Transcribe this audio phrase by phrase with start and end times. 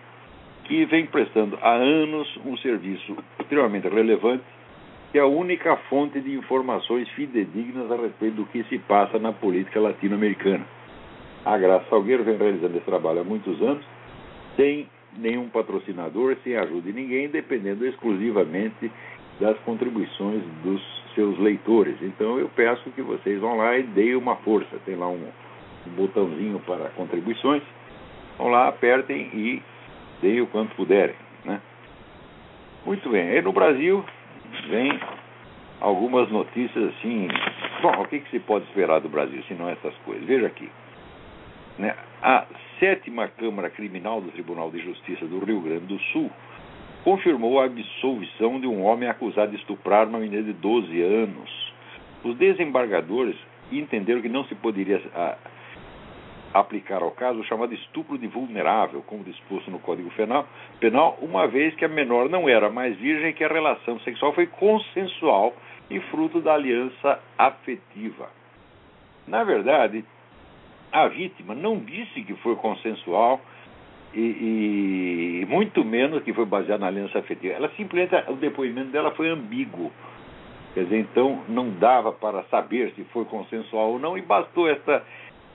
[0.64, 4.44] que vem prestando há anos um serviço extremamente relevante,
[5.14, 9.32] que é a única fonte de informações fidedignas a respeito do que se passa na
[9.32, 10.66] política latino-americana.
[11.44, 13.84] A Graça Salgueiro vem realizando esse trabalho há muitos anos,
[14.56, 18.90] sem nenhum patrocinador, sem ajuda de ninguém, dependendo exclusivamente
[19.38, 20.82] das contribuições dos
[21.14, 21.94] seus leitores.
[22.02, 24.80] Então eu peço que vocês vão lá e deem uma força.
[24.84, 25.28] Tem lá um,
[25.86, 27.62] um botãozinho para contribuições.
[28.36, 29.62] Vão lá, apertem e
[30.20, 31.14] deem o quanto puderem.
[31.44, 31.60] Né?
[32.84, 33.28] Muito bem.
[33.28, 34.04] E no Brasil
[34.68, 34.98] vem
[35.80, 37.28] algumas notícias assim.
[37.82, 40.24] Bom, o que, que se pode esperar do Brasil se não essas coisas?
[40.24, 40.70] Veja aqui.
[41.78, 41.94] Né?
[42.22, 42.46] A
[42.78, 46.30] sétima Câmara Criminal do Tribunal de Justiça do Rio Grande do Sul
[47.02, 51.72] confirmou a absolvição de um homem acusado de estuprar uma menina de 12 anos.
[52.24, 53.36] Os desembargadores
[53.70, 55.02] entenderam que não se poderia
[56.54, 60.10] aplicar ao caso o chamado estupro de vulnerável, como disposto no Código
[60.78, 64.32] Penal, uma vez que a menor não era mais virgem e que a relação sexual
[64.32, 65.52] foi consensual
[65.90, 68.30] e fruto da aliança afetiva.
[69.26, 70.04] Na verdade,
[70.92, 73.40] a vítima não disse que foi consensual
[74.14, 77.54] e, e muito menos que foi baseado na aliança afetiva.
[77.54, 79.90] Ela simplesmente, o depoimento dela foi ambíguo.
[80.72, 85.04] Quer dizer, então não dava para saber se foi consensual ou não, e bastou essa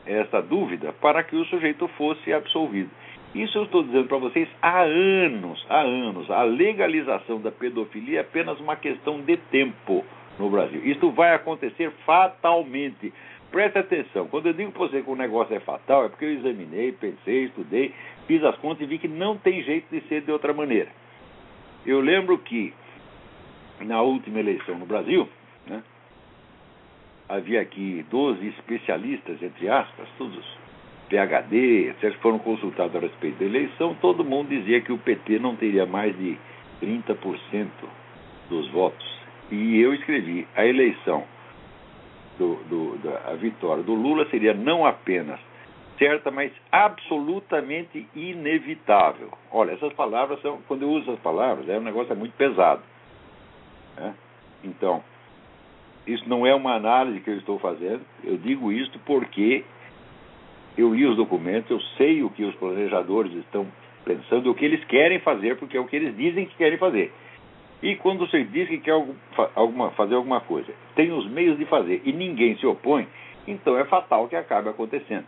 [0.06, 2.90] essa dúvida para que o sujeito fosse absolvido.
[3.34, 6.30] Isso eu estou dizendo para vocês há anos, há anos.
[6.32, 10.04] A legalização da pedofilia é apenas uma questão de tempo
[10.40, 10.82] no Brasil.
[10.84, 13.14] Isso vai acontecer fatalmente.
[13.52, 16.34] Preste atenção, quando eu digo para você que o negócio é fatal, é porque eu
[16.34, 17.94] examinei, pensei, estudei,
[18.28, 20.90] fiz as contas e vi que não tem jeito de ser de outra maneira.
[21.86, 22.74] Eu lembro que
[23.82, 25.28] na última eleição no Brasil,
[25.68, 25.84] né,
[27.30, 30.44] havia aqui 12 especialistas, entre aspas, todos
[31.10, 35.56] PHD, etc., foram consultados a respeito da eleição, todo mundo dizia que o PT não
[35.56, 36.38] teria mais de
[36.82, 37.68] 30%
[38.50, 39.08] dos votos.
[39.52, 41.24] E eu escrevi, a eleição,
[42.38, 45.40] do, do, da a vitória do Lula seria não apenas
[45.98, 49.30] certa, mas absolutamente inevitável.
[49.52, 52.82] Olha, essas palavras são, quando eu uso essas palavras, é um negócio muito pesado.
[53.98, 54.16] Né?
[54.64, 55.04] Então,
[56.08, 58.02] isso não é uma análise que eu estou fazendo.
[58.24, 59.64] Eu digo isto porque
[60.78, 63.68] eu li os documentos, eu sei o que os planejadores estão
[64.06, 67.12] pensando, o que eles querem fazer, porque é o que eles dizem que querem fazer.
[67.82, 68.94] E quando você diz que quer
[69.56, 73.08] alguma, fazer alguma coisa, tem os meios de fazer e ninguém se opõe,
[73.48, 75.26] então é fatal que acabe acontecendo.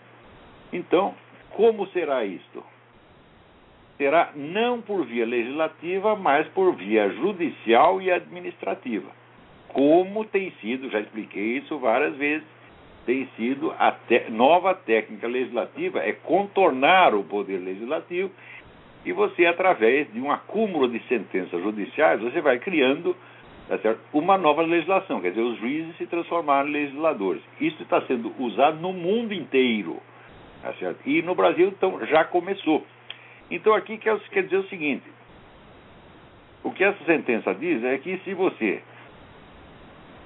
[0.73, 1.13] Então,
[1.51, 2.63] como será isto?
[3.97, 9.20] Será não por via legislativa, mas por via judicial e administrativa
[9.73, 12.47] como tem sido, já expliquei isso várias vezes,
[13.05, 13.95] tem sido a
[14.29, 18.31] nova técnica legislativa é contornar o poder legislativo
[19.03, 23.15] e você, através de um acúmulo de sentenças judiciais, você vai criando
[23.67, 27.41] tá uma nova legislação, quer dizer, os juízes se transformaram em legisladores.
[27.59, 29.99] Isso está sendo usado no mundo inteiro,
[30.61, 30.73] tá
[31.05, 32.85] e no Brasil então, já começou.
[33.49, 35.03] Então aqui quer, quer dizer o seguinte,
[36.63, 38.81] O que essa sentença diz é que se você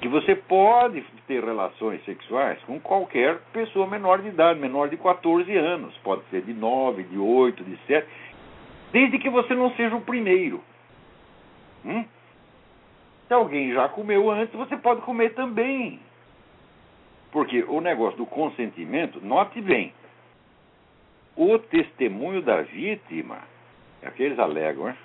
[0.02, 5.56] que você pode ter relações sexuais com qualquer pessoa menor de idade, menor de 14
[5.56, 8.08] anos, pode ser de 9, de 8, de 7,
[8.92, 10.62] desde que você não seja o primeiro.
[11.86, 12.06] Hum?
[13.28, 16.00] Se alguém já comeu antes, você pode comer também.
[17.32, 19.94] Porque o negócio do consentimento, note bem,
[21.36, 23.40] o testemunho da vítima,
[24.02, 24.98] é que eles alegam, né?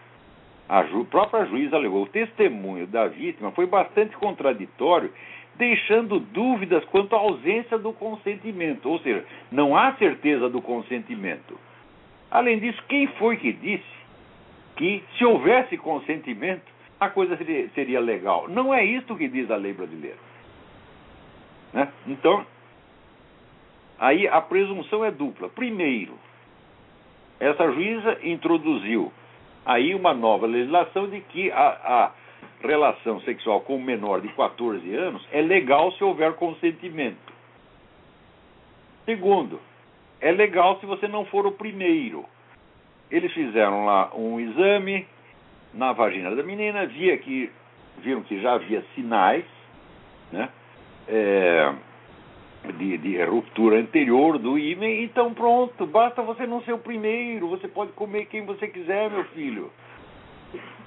[0.71, 5.13] A ju, própria juíza alegou, o testemunho da vítima foi bastante contraditório,
[5.57, 11.59] deixando dúvidas quanto à ausência do consentimento, ou seja, não há certeza do consentimento.
[12.31, 14.01] Além disso, quem foi que disse
[14.77, 16.71] que se houvesse consentimento,
[17.01, 18.49] a coisa seria, seria legal?
[18.49, 20.19] Não é isto que diz a lei brasileira.
[21.73, 21.89] Né?
[22.07, 22.47] Então,
[23.99, 25.49] aí a presunção é dupla.
[25.49, 26.15] Primeiro,
[27.41, 29.13] essa juíza introduziu
[29.71, 32.11] aí uma nova legislação de que a, a
[32.67, 37.33] relação sexual com um menor de 14 anos é legal se houver consentimento.
[39.05, 39.61] Segundo,
[40.21, 42.25] é legal se você não for o primeiro.
[43.11, 45.07] Eles fizeram lá um exame
[45.73, 47.51] na vagina da menina, via que,
[47.99, 49.45] viram que já havia sinais
[50.33, 50.49] né,
[51.07, 51.73] é,
[52.79, 57.67] de, de, ruptura anterior do ímen, então pronto, basta você não ser o primeiro, você
[57.67, 59.71] pode comer quem você quiser, meu filho.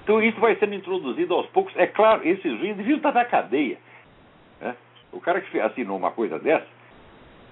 [0.02, 1.74] Então isso vai sendo introduzido aos poucos.
[1.76, 3.78] É claro, esses juízes deviam estar na cadeia.
[4.60, 4.76] Né?
[5.12, 6.66] O cara que assinou uma coisa dessa,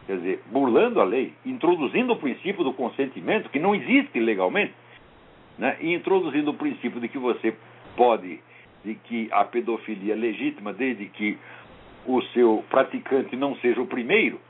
[0.07, 4.75] quer dizer, burlando a lei, introduzindo o princípio do consentimento, que não existe legalmente,
[5.59, 5.77] né?
[5.81, 7.55] e introduzindo o princípio de que você
[7.97, 8.41] pode,
[8.85, 11.39] de que a pedofilia é legítima desde que
[12.07, 14.41] o seu praticante não seja o primeiro,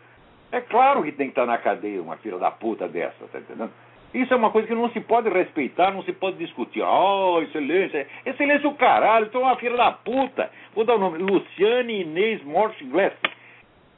[0.50, 3.72] é claro que tem que estar na cadeia uma filha da puta dessa, tá entendendo?
[4.12, 6.82] Isso é uma coisa que não se pode respeitar, não se pode discutir.
[6.82, 10.50] Oh, excelência, excelência o caralho, então é uma filha da puta.
[10.74, 13.14] Vou dar o nome, Luciane Inês Morte Glass.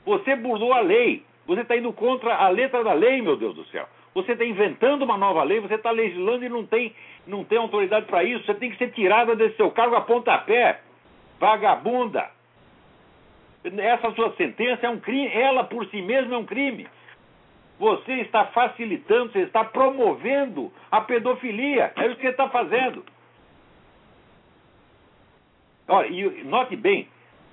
[0.06, 1.24] Você burlou a lei.
[1.46, 3.86] Você está indo contra a letra da lei, meu Deus do céu.
[4.14, 6.94] Você está inventando uma nova lei, você está legislando e não tem,
[7.26, 8.46] não tem autoridade para isso.
[8.46, 10.80] Você tem que ser tirada desse seu cargo a pontapé.
[11.40, 12.30] Vagabunda.
[13.64, 16.86] Essa sua sentença é um crime, ela por si mesma é um crime.
[17.78, 21.92] Você está facilitando, você está promovendo a pedofilia.
[21.96, 23.04] É isso que você está fazendo.
[25.88, 27.08] Olha, e note bem,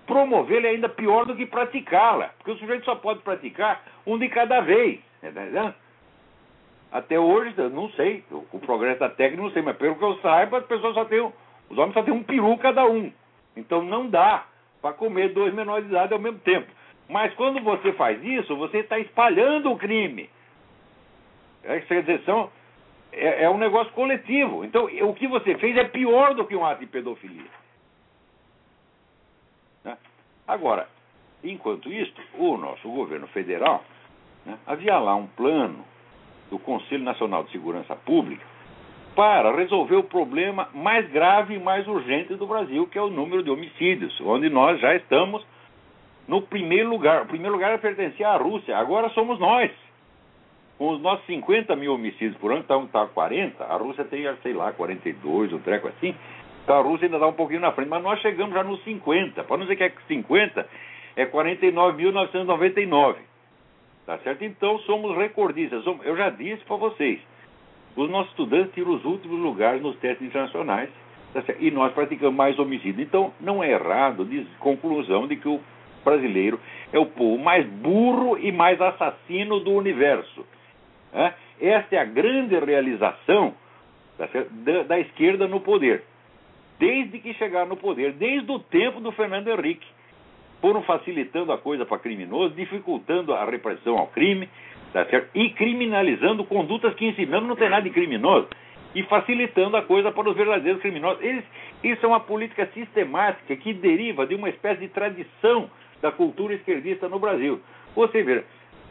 [0.06, 4.28] promovê-la é ainda pior do que praticá-la, porque o sujeito só pode praticar um de
[4.30, 5.00] cada vez.
[5.24, 5.74] Entendeu?
[6.92, 10.58] Até hoje, não sei, o progresso da técnica não sei, mas pelo que eu saiba,
[10.58, 11.22] as pessoas só têm,
[11.70, 13.12] os homens só têm um peru cada um.
[13.56, 14.46] Então não dá
[14.82, 16.68] para comer dois menores de idade ao mesmo tempo.
[17.08, 20.30] Mas quando você faz isso, você está espalhando o crime.
[21.64, 22.50] É, quer dizer, são,
[23.12, 24.64] é, é, um negócio coletivo.
[24.66, 27.52] Então, o que você fez é pior do que um ato de pedofilia.
[29.84, 29.98] Né?
[30.48, 30.88] Agora,
[31.44, 33.84] enquanto isso, o nosso governo federal
[34.46, 35.86] né, havia lá um plano
[36.50, 38.51] do Conselho Nacional de Segurança Pública
[39.16, 43.44] para resolver o problema mais grave e mais urgente do Brasil, que é o número
[43.44, 45.46] de homicídios, onde nós já estamos
[46.28, 47.24] no primeiro lugar.
[47.24, 49.72] O primeiro lugar pertencia à Rússia, agora somos nós.
[50.78, 54.54] Com os nossos 50 mil homicídios por ano, então está 40, a Rússia tem, sei
[54.54, 56.16] lá, 42, um treco assim.
[56.64, 59.44] Então a Rússia ainda está um pouquinho na frente, mas nós chegamos já nos 50.
[59.44, 60.68] Para não dizer que é 50,
[61.16, 63.16] é 49.999.
[64.06, 64.44] Tá certo?
[64.44, 65.86] Então somos recordistas.
[66.04, 67.20] Eu já disse para vocês,
[67.96, 70.90] os nossos estudantes tiram os últimos lugares nos testes internacionais
[71.34, 73.02] tá e nós praticamos mais homicídio.
[73.02, 75.60] Então não é errado diz conclusão de que o
[76.04, 76.60] brasileiro
[76.92, 80.46] é o povo mais burro e mais assassino do universo.
[81.14, 81.34] Né?
[81.60, 83.54] Esta é a grande realização
[84.18, 86.04] tá da, da esquerda no poder.
[86.80, 89.86] Desde que chegaram no poder, desde o tempo do Fernando Henrique
[90.60, 94.48] foram facilitando a coisa para criminoso, dificultando a repressão ao crime,
[94.94, 95.30] tá certo?
[95.34, 98.48] e criminalizando condutas que em si mesmo não tem nada de criminoso,
[98.94, 101.24] e facilitando a coisa para os verdadeiros criminosos.
[101.24, 101.44] Eles,
[101.84, 105.70] isso é uma política sistemática que deriva de uma espécie de tradição
[106.02, 107.62] da cultura esquerdista no Brasil.
[107.96, 108.44] Você vê,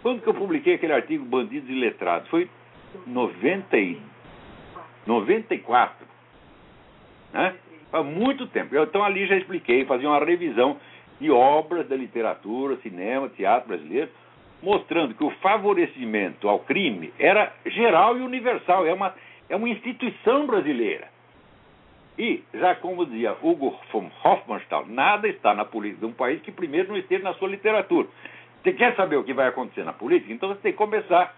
[0.02, 2.28] quando que eu publiquei aquele artigo Bandidos e Letrados?
[2.28, 2.48] Foi
[3.06, 4.00] 90 e,
[5.06, 6.06] 94.
[7.32, 7.54] Né?
[7.92, 8.76] Há muito tempo.
[8.76, 10.78] Então ali já expliquei, fazia uma revisão
[11.20, 14.08] de obras da literatura, cinema, teatro brasileiro,
[14.62, 19.14] mostrando que o favorecimento ao crime era geral e universal, é uma,
[19.48, 21.08] é uma instituição brasileira.
[22.18, 26.52] E, já como dizia Hugo von Hofmannsthal, nada está na política de um país que
[26.52, 28.08] primeiro não esteja na sua literatura.
[28.62, 30.32] Você quer saber o que vai acontecer na política?
[30.32, 31.34] Então você tem que começar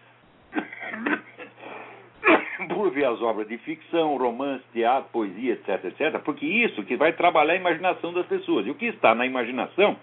[2.74, 7.12] por ver as obras de ficção, romance, teatro, poesia, etc, etc, porque isso que vai
[7.12, 8.66] trabalhar a imaginação das pessoas.
[8.66, 9.96] E o que está na imaginação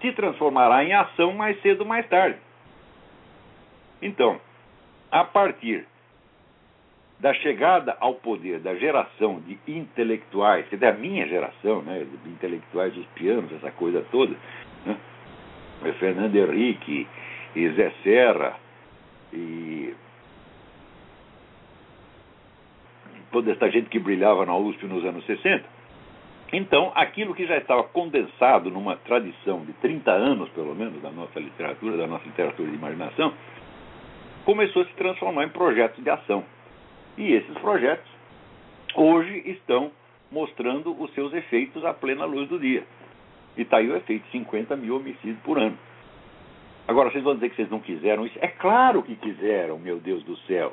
[0.00, 2.38] se transformará em ação mais cedo ou mais tarde.
[4.00, 4.40] Então,
[5.10, 5.86] a partir
[7.18, 12.30] da chegada ao poder da geração de intelectuais, que é da minha geração, né, de
[12.30, 14.36] intelectuais dos pianos, essa coisa toda,
[14.86, 14.96] né,
[15.84, 17.08] é Fernando Henrique
[17.56, 18.56] e Zé Serra
[19.32, 19.94] e
[23.32, 25.64] toda essa gente que brilhava na USP nos anos 60.
[26.52, 31.38] Então, aquilo que já estava condensado numa tradição de 30 anos, pelo menos, da nossa
[31.38, 33.34] literatura, da nossa literatura de imaginação,
[34.44, 36.42] começou a se transformar em projetos de ação.
[37.18, 38.10] E esses projetos
[38.94, 39.90] hoje estão
[40.30, 42.84] mostrando os seus efeitos à plena luz do dia.
[43.56, 45.76] E está aí o efeito: 50 mil homicídios por ano.
[46.86, 48.38] Agora, vocês vão dizer que vocês não quiseram isso?
[48.40, 50.72] É claro que quiseram, meu Deus do céu.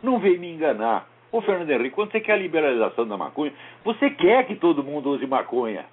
[0.00, 1.08] Não veio me enganar.
[1.36, 3.52] Ô, Fernando Henrique, quando você quer a liberalização da maconha,
[3.84, 5.84] você quer que todo mundo use maconha.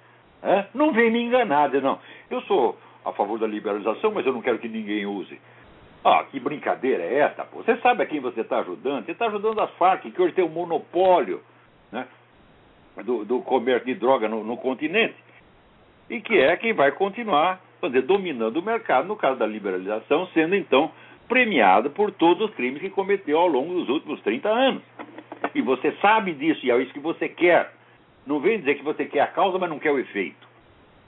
[0.72, 1.98] Não vem me enganar, não.
[2.30, 5.38] Eu sou a favor da liberalização, mas eu não quero que ninguém use.
[6.02, 7.62] Ah, que brincadeira é essa, pô?
[7.62, 9.04] Você sabe a quem você está ajudando?
[9.04, 11.42] Você está ajudando as Farc, que hoje tem o um monopólio
[11.92, 12.06] né,
[13.04, 15.16] do, do, comércio de droga no, no, continente.
[16.08, 20.54] E que é quem vai continuar dizer, dominando o mercado, no caso da liberalização, sendo
[20.54, 20.90] então
[21.28, 24.82] premiado por todos os crimes que cometeu ao longo dos últimos 30 anos.
[25.54, 27.72] E você sabe disso, e é isso que você quer.
[28.26, 30.48] Não vem dizer que você quer a causa, mas não quer o efeito.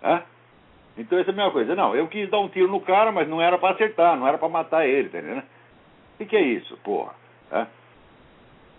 [0.02, 0.22] Hã?
[0.96, 1.74] Então essa é a mesma coisa.
[1.74, 4.38] Não, eu quis dar um tiro no cara, mas não era para acertar, não era
[4.38, 5.44] para matar ele, tá entendendo?
[6.18, 7.12] O que, é isso, porra?
[7.50, 7.66] Tá?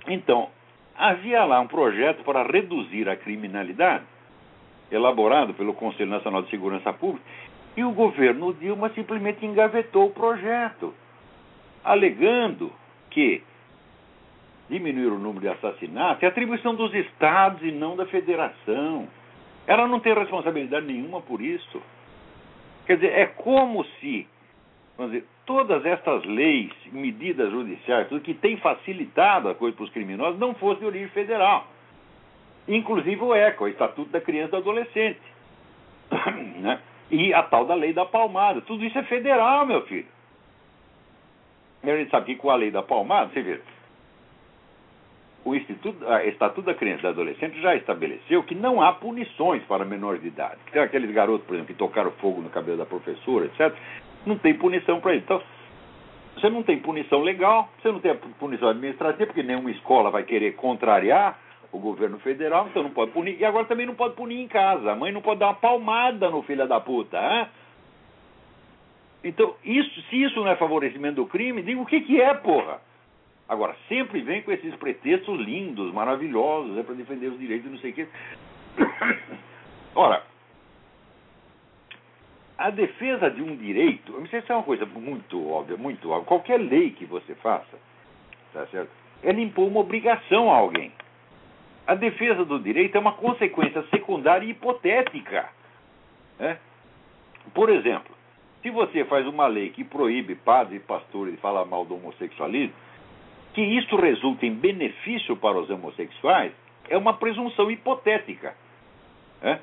[0.08, 0.50] Então,
[0.96, 4.06] havia lá um projeto para reduzir a criminalidade,
[4.90, 7.24] elaborado pelo Conselho Nacional de Segurança Pública,
[7.76, 10.96] e o governo Dilma simplesmente engavetou o projeto,
[11.84, 12.72] alegando
[13.12, 13.44] que
[14.70, 19.08] diminuir o número de assassinatos é atribuição dos estados e não da federação.
[19.66, 21.82] Ela não tem responsabilidade nenhuma por isso.
[22.86, 24.28] Quer dizer, é como se
[24.98, 29.92] vamos dizer, todas estas leis, medidas judiciais, tudo que tem facilitado a coisa para os
[29.92, 31.68] criminosos, não fosse de origem federal.
[32.68, 35.22] Inclusive o ECA, o Estatuto da Criança e do Adolescente.
[36.60, 36.80] né?
[37.10, 38.60] E a tal da lei da palmada.
[38.62, 40.08] Tudo isso é federal, meu filho.
[41.84, 43.62] A gente sabe que com a lei da palmada, você vê,
[45.48, 49.64] o Instituto, a Estatuto da Criança e do Adolescente já estabeleceu que não há punições
[49.64, 50.58] para menores de idade.
[50.72, 53.74] Tem aqueles garotos, por exemplo, que tocaram fogo no cabelo da professora, etc.
[54.26, 55.24] Não tem punição para isso.
[55.24, 55.42] Então,
[56.36, 60.56] você não tem punição legal, você não tem punição administrativa, porque nenhuma escola vai querer
[60.56, 61.40] contrariar
[61.72, 63.40] o governo federal, então não pode punir.
[63.40, 64.92] E agora também não pode punir em casa.
[64.92, 67.18] A mãe não pode dar uma palmada no filho da puta.
[67.18, 67.48] Hein?
[69.24, 72.82] Então, isso, se isso não é favorecimento do crime, diga o que, que é, porra.
[73.50, 77.92] Agora, sempre vem com esses pretextos lindos, maravilhosos, é para defender os direitos, não sei
[77.92, 78.08] o quê.
[79.96, 80.22] Ora,
[82.58, 86.26] a defesa de um direito, não sei se é uma coisa muito óbvia, muito óbvia.
[86.26, 87.78] Qualquer lei que você faça,
[88.52, 88.90] tá certo?
[89.24, 90.92] Ela impõe uma obrigação a alguém.
[91.86, 95.50] A defesa do direito é uma consequência secundária e hipotética.
[96.38, 96.60] Né?
[97.54, 98.14] Por exemplo,
[98.62, 102.76] se você faz uma lei que proíbe padres e pastores de falar mal do homossexualismo,
[103.58, 106.52] que isso resulta em benefício para os homossexuais
[106.88, 108.54] é uma presunção hipotética.
[109.42, 109.60] Né?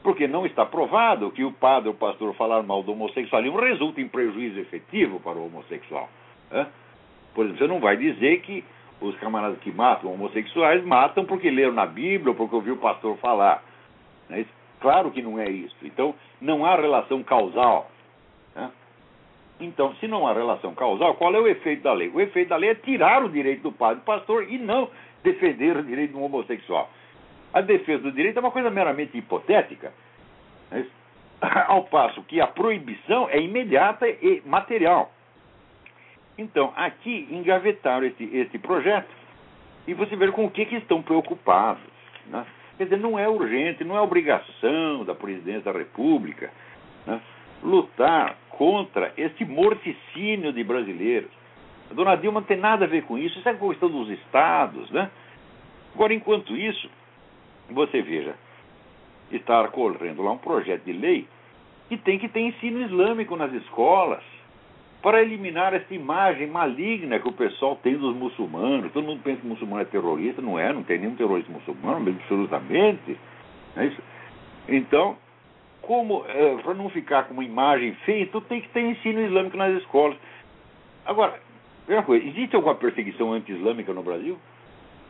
[0.00, 4.00] Porque não está provado que o padre ou o pastor falar mal do homossexualismo resulta
[4.00, 6.08] em prejuízo efetivo para o homossexual.
[6.52, 6.68] Né?
[7.34, 8.64] Por exemplo, você não vai dizer que
[9.00, 13.16] os camaradas que matam homossexuais matam porque leram na Bíblia ou porque ouviu o pastor
[13.16, 13.60] falar.
[14.28, 14.46] Né?
[14.78, 15.74] Claro que não é isso.
[15.82, 17.90] Então, não há relação causal.
[19.62, 22.10] Então, se não há relação causal, qual é o efeito da lei?
[22.12, 24.90] O efeito da lei é tirar o direito do padre e pastor e não
[25.22, 26.90] defender o direito do homossexual.
[27.52, 29.92] A defesa do direito é uma coisa meramente hipotética,
[30.70, 30.84] né?
[31.68, 35.12] ao passo que a proibição é imediata e material.
[36.36, 39.10] Então, aqui engavetaram esse, esse projeto
[39.86, 41.82] e você vê com o que, que estão preocupados.
[42.26, 42.44] Né?
[42.78, 46.50] Quer dizer, não é urgente, não é obrigação da presidência da República
[47.06, 47.20] né?
[47.62, 51.30] Lutar contra esse morticínio de brasileiros.
[51.90, 54.90] A dona Dilma não tem nada a ver com isso, isso é questão dos estados,
[54.90, 55.10] né?
[55.94, 56.88] Agora, enquanto isso,
[57.70, 58.34] você veja,
[59.30, 61.26] está correndo lá um projeto de lei
[61.88, 64.22] que tem que ter ensino islâmico nas escolas
[65.02, 68.92] para eliminar essa imagem maligna que o pessoal tem dos muçulmanos.
[68.92, 72.08] Todo mundo pensa que o muçulmano é terrorista, não é, não tem nenhum terrorista muçulmano,
[72.08, 73.18] absolutamente.
[73.76, 74.00] É isso.
[74.68, 75.16] Então,
[75.82, 79.56] como é, para não ficar com uma imagem feia, tu tem que ter ensino islâmico
[79.56, 80.16] nas escolas.
[81.04, 81.38] Agora,
[81.84, 84.38] Primeira coisa, existe alguma perseguição anti-islâmica no Brasil?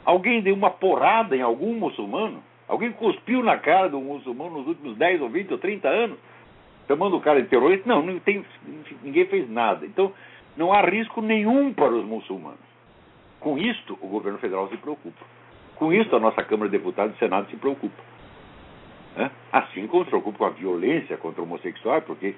[0.05, 2.43] Alguém deu uma porrada em algum muçulmano?
[2.67, 6.19] Alguém cuspiu na cara um muçulmano nos últimos 10 ou 20 ou 30 anos?
[6.89, 7.89] Chamando o cara de terrorista?
[7.89, 8.45] Não, não tem,
[9.03, 9.85] ninguém fez nada.
[9.85, 10.13] Então,
[10.57, 12.59] não há risco nenhum para os muçulmanos.
[13.39, 15.25] Com isto, o governo federal se preocupa.
[15.77, 18.03] Com isto, a nossa Câmara de Deputados e Senado se preocupa.
[19.17, 19.31] É?
[19.53, 22.35] Assim como se preocupa com a violência contra homossexuais, porque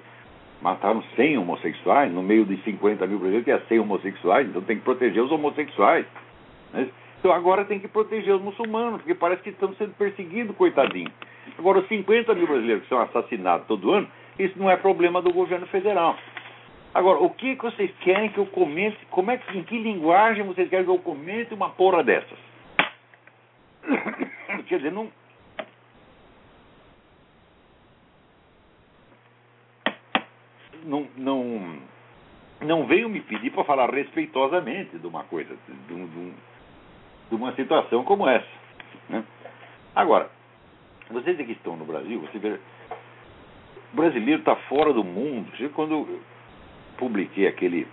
[0.61, 4.83] mataram 100 homossexuais, no meio de 50 mil brasileiros, é 100 homossexuais, então tem que
[4.83, 6.05] proteger os homossexuais.
[6.73, 6.89] Né?
[7.19, 11.11] Então agora tem que proteger os muçulmanos, porque parece que estão sendo perseguidos, coitadinho.
[11.57, 15.31] Agora, os 50 mil brasileiros que são assassinados todo ano, isso não é problema do
[15.31, 16.17] governo federal.
[16.93, 18.97] Agora, o que, que vocês querem que eu comente?
[19.11, 22.37] Como é em que linguagem vocês querem que eu comente uma porra dessas?
[24.67, 25.09] Quer dizer, não,
[30.85, 31.77] não, não,
[32.61, 35.55] não veio me pedir para falar respeitosamente de uma coisa,
[35.87, 36.33] de, um, de, um,
[37.31, 38.47] uma situação como essa.
[39.09, 39.23] Né?
[39.95, 40.29] Agora,
[41.09, 42.59] vocês que estão no Brasil, você vê,
[43.93, 45.51] o brasileiro está fora do mundo.
[45.73, 46.19] Quando eu
[46.97, 47.87] publiquei aquele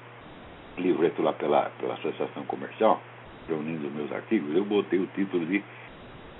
[0.79, 3.01] livreto lá pela, pela Associação Comercial,
[3.49, 5.63] reunindo meus artigos, eu botei o título de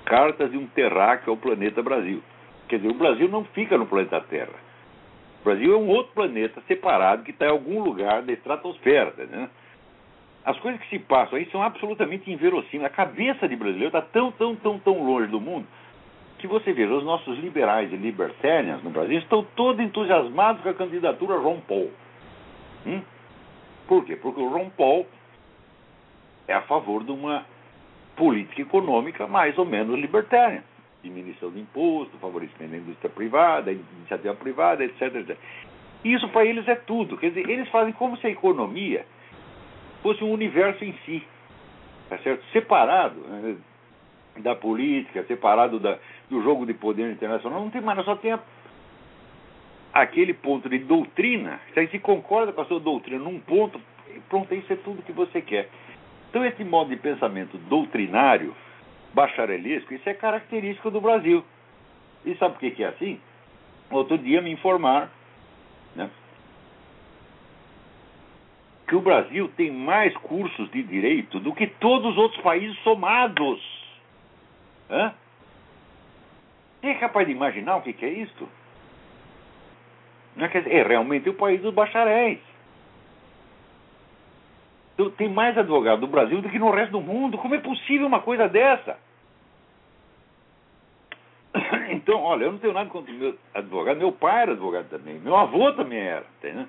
[0.05, 2.23] Cartas de um Terráqueo ao Planeta Brasil.
[2.69, 4.72] Quer dizer, o Brasil não fica no planeta Terra
[5.43, 9.13] o Brasil é um outro planeta separado que está em algum lugar da estratosfera.
[9.27, 9.51] Né?
[10.45, 12.85] As coisas que se passam aí são absolutamente inverossímeis.
[12.85, 15.67] A cabeça de brasileiro está tão, tão, tão, tão longe do mundo
[16.39, 20.75] que você veja, os nossos liberais e libertarians no Brasil estão todos entusiasmados com a
[20.75, 21.91] candidatura Ron Paul.
[22.85, 23.01] Hum?
[23.87, 24.17] Por quê?
[24.17, 25.07] Porque o Ron Paul
[26.49, 27.47] é a favor de uma
[28.17, 30.65] política econômica mais ou menos libertária
[31.03, 35.03] diminuição de imposto, favorecimento da indústria privada, iniciativa privada, etc.
[35.15, 35.37] etc.
[36.05, 37.17] Isso para eles é tudo.
[37.17, 39.05] Quer dizer, eles fazem como se a economia
[40.03, 41.23] fosse um universo em si,
[42.09, 42.45] tá certo?
[42.53, 43.57] separado né,
[44.39, 47.61] da política, separado da, do jogo de poder internacional.
[47.61, 48.41] Não tem mais, só tem a,
[49.93, 51.61] aquele ponto de doutrina.
[51.75, 53.81] Se se concorda com a sua doutrina num ponto,
[54.29, 55.69] pronto, isso é tudo que você quer.
[56.31, 58.55] Então, esse modo de pensamento doutrinário
[59.15, 61.45] bacharelesco, isso é característico do Brasil.
[62.25, 63.21] E sabe por que, é assim?
[63.91, 65.09] Outro dia me informaram
[65.95, 66.09] né,
[68.87, 73.61] que o Brasil tem mais cursos de direito do que todos os outros países somados.
[74.91, 75.15] Hã?
[76.83, 78.49] é capaz de imaginar o que, é isto?
[80.37, 82.41] Não é, dizer, é realmente o país dos bacharéis.
[85.03, 87.37] Então, tem mais advogado no Brasil do que no resto do mundo.
[87.39, 88.97] Como é possível uma coisa dessa?
[91.91, 93.99] Então, olha, eu não tenho nada contra o meu advogado.
[93.99, 95.19] Meu pai era advogado também.
[95.21, 96.25] Meu avô também era.
[96.39, 96.67] Entendeu?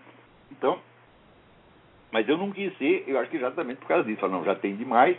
[0.52, 0.80] Então,
[2.12, 4.19] mas eu não quis ser, eu acho que exatamente por causa disso.
[4.19, 5.17] Falei, não, já tem demais.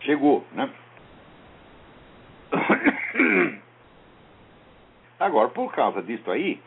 [0.00, 0.68] Chegou, né?
[5.20, 6.60] Agora, por causa disso aí,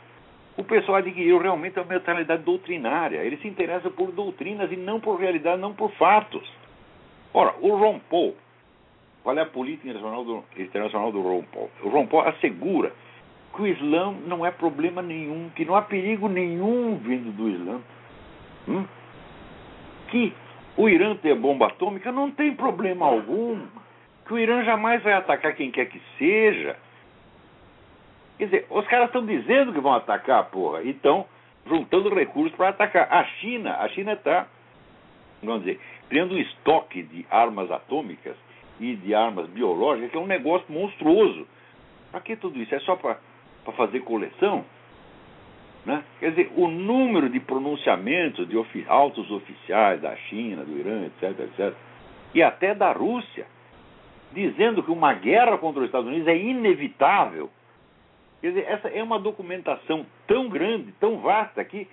[0.60, 3.20] o pessoal adquiriu realmente a mentalidade doutrinária.
[3.20, 6.46] Ele se interessa por doutrinas e não por realidade, não por fatos.
[7.34, 8.36] Ora, o Ron Paul,
[9.24, 11.70] qual é a política internacional do, internacional do Ron Paul?
[11.82, 12.92] O Ron Paul assegura
[13.56, 17.80] que o Islã não é problema nenhum, que não há perigo nenhum vindo do Islã.
[18.68, 18.86] Hum?
[20.10, 20.34] Que
[20.76, 23.62] o Irã ter bomba atômica não tem problema algum.
[24.28, 26.76] Que o Irã jamais vai atacar quem quer que seja
[28.40, 31.26] Quer dizer, os caras estão dizendo que vão atacar, porra, e estão
[31.68, 33.12] juntando recursos para atacar.
[33.12, 34.48] A China, a China está,
[35.44, 38.38] vamos dizer, criando um estoque de armas atômicas
[38.80, 41.46] e de armas biológicas, que é um negócio monstruoso.
[42.12, 42.74] Para que tudo isso?
[42.74, 43.20] É só para
[43.76, 44.64] fazer coleção?
[45.86, 46.02] Né?
[46.22, 51.40] Quer dizer, o número de pronunciamentos de ofi altos oficiais da China, do Irã, etc.,
[51.42, 51.74] etc.,
[52.34, 53.46] e até da Rússia,
[54.32, 57.50] dizendo que uma guerra contra os Estados Unidos é inevitável
[58.42, 61.88] Quer dizer, essa é uma documentação tão grande, tão vasta, que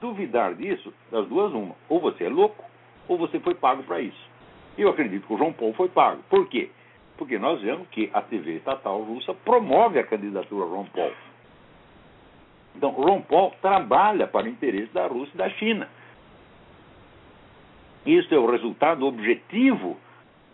[0.00, 1.76] duvidar disso, das duas, uma.
[1.88, 2.64] Ou você é louco,
[3.08, 4.30] ou você foi pago para isso.
[4.76, 6.22] Eu acredito que o João Paulo foi pago.
[6.28, 6.70] Por quê?
[7.16, 11.12] Porque nós vemos que a TV estatal russa promove a candidatura Ron Paul.
[12.74, 15.88] Então, Ron Paul trabalha para o interesse da Rússia e da China.
[18.04, 19.96] Isso é o resultado objetivo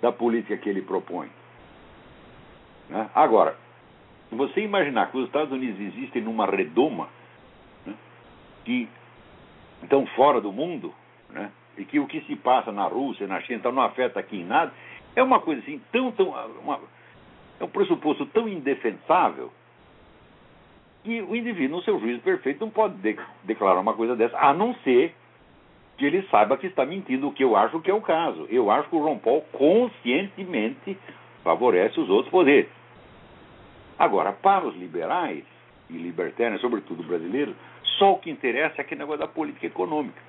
[0.03, 1.31] da política que ele propõe.
[2.91, 3.09] Né?
[3.15, 3.57] Agora,
[4.31, 7.09] você imaginar que os Estados Unidos existem numa redoma
[7.87, 7.95] né,
[8.65, 8.89] que
[9.83, 10.95] estão fora do mundo,
[11.31, 14.37] né, e que o que se passa na Rússia, na China, então não afeta aqui
[14.37, 14.73] em nada,
[15.15, 16.29] é uma coisa assim tão, tão
[16.63, 16.81] uma,
[17.59, 19.51] é um pressuposto tão indefensável
[21.05, 24.53] que o indivíduo, no seu juízo perfeito, não pode de, declarar uma coisa dessa, a
[24.53, 25.15] não ser
[25.97, 28.47] que ele saiba que está mentindo, o que eu acho que é o caso.
[28.51, 30.97] Eu acho que o Ron Paul conscientemente
[31.43, 32.71] favorece os outros poderes.
[33.99, 35.45] Agora, para os liberais
[35.91, 37.55] e libertários, sobretudo brasileiros,
[37.99, 40.21] só o que interessa é aquele negócio da política econômica.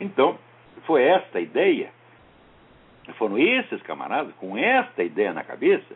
[0.00, 0.38] Então,
[0.86, 1.90] foi esta ideia,
[3.18, 5.94] foram esses camaradas com esta ideia na cabeça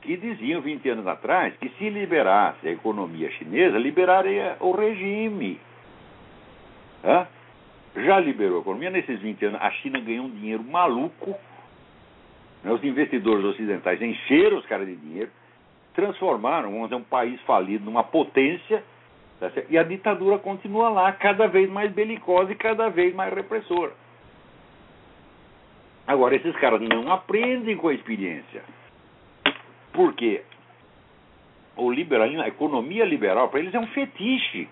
[0.00, 5.60] que diziam 20 anos atrás que se liberasse a economia chinesa, liberaria o regime.
[7.04, 7.26] Hã?
[7.96, 11.36] Já liberou a economia, nesses 20 anos a China ganhou um dinheiro maluco.
[12.64, 12.72] Né?
[12.72, 15.30] Os investidores ocidentais encheram os caras de dinheiro,
[15.94, 18.82] transformaram vamos dizer, um país falido numa potência,
[19.38, 23.92] tá e a ditadura continua lá, cada vez mais belicosa e cada vez mais repressora.
[26.06, 28.62] Agora, esses caras não aprendem com a experiência.
[29.92, 30.42] Porque
[31.76, 34.68] o liberalismo, a economia liberal, para eles é um fetiche.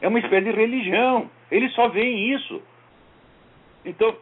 [0.00, 1.28] É uma espécie de religião.
[1.50, 2.62] Eles só veem isso.
[3.84, 4.16] Então,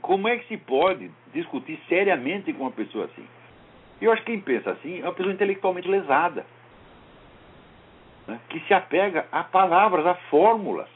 [0.00, 3.26] como é que se pode discutir seriamente com uma pessoa assim?
[4.04, 6.44] Eu acho que quem pensa assim é uma pessoa intelectualmente lesada.
[8.26, 8.38] Né?
[8.50, 10.88] Que se apega a palavras, a fórmulas.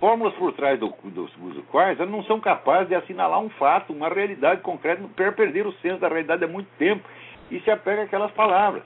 [0.00, 3.92] Fórmulas por trás do, dos, dos quais elas não são capazes de assinalar um fato,
[3.92, 7.06] uma realidade concreta, perder o senso da realidade há muito tempo
[7.50, 8.82] e se apega àquelas palavras.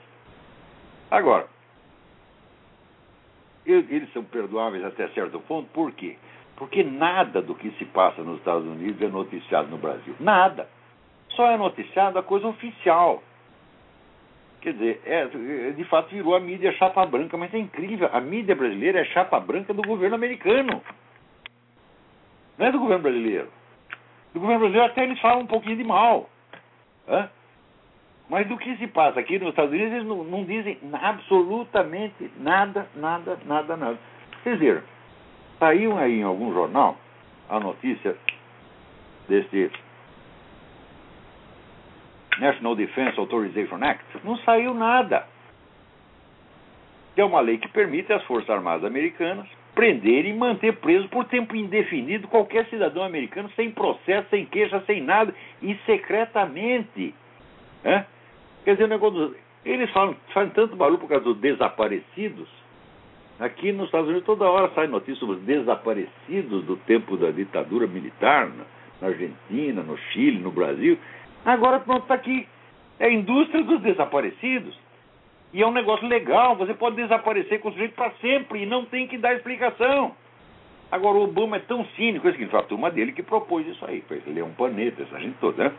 [1.09, 1.47] Agora,
[3.65, 6.17] eles são perdoáveis até certo ponto, por quê?
[6.55, 10.13] Porque nada do que se passa nos Estados Unidos é noticiado no Brasil.
[10.19, 10.67] Nada.
[11.29, 13.23] Só é noticiado a coisa oficial.
[14.61, 15.25] Quer dizer, é,
[15.71, 18.09] de fato virou a mídia chapa branca, mas é incrível.
[18.11, 20.81] A mídia brasileira é chapa branca do governo americano.
[22.57, 23.47] Não é do governo brasileiro.
[24.33, 26.29] Do governo brasileiro até eles falam um pouquinho de mal.
[27.07, 27.29] Hã?
[28.29, 32.87] Mas do que se passa aqui nos Estados Unidos, eles não, não dizem absolutamente nada,
[32.95, 33.97] nada, nada, nada.
[34.43, 34.83] Vocês viram,
[35.57, 36.95] saiu aí em algum jornal
[37.49, 38.15] a notícia
[39.27, 39.71] desse
[42.39, 44.03] National Defense Authorization Act?
[44.23, 45.27] Não saiu nada.
[47.15, 51.25] Que é uma lei que permite às Forças Armadas Americanas prender e manter preso por
[51.25, 57.13] tempo indefinido qualquer cidadão americano sem processo, sem queixa, sem nada e secretamente.
[58.63, 62.47] Quer dizer, o negócio eles falam, fazem tanto barulho por causa dos desaparecidos.
[63.39, 67.87] Aqui nos Estados Unidos toda hora sai notícia sobre os desaparecidos do tempo da ditadura
[67.87, 68.49] militar,
[69.01, 70.97] na Argentina, no Chile, no Brasil.
[71.45, 72.47] Agora pronto, está aqui.
[72.99, 74.77] É a indústria dos desaparecidos.
[75.53, 78.85] E é um negócio legal, você pode desaparecer com o sujeito para sempre e não
[78.85, 80.15] tem que dar explicação.
[80.91, 83.65] Agora, o Obama é tão cínico, é o seguinte, foi a turma dele que propôs
[83.67, 85.71] isso aí, foi Leão Paneta, essa gente toda, né?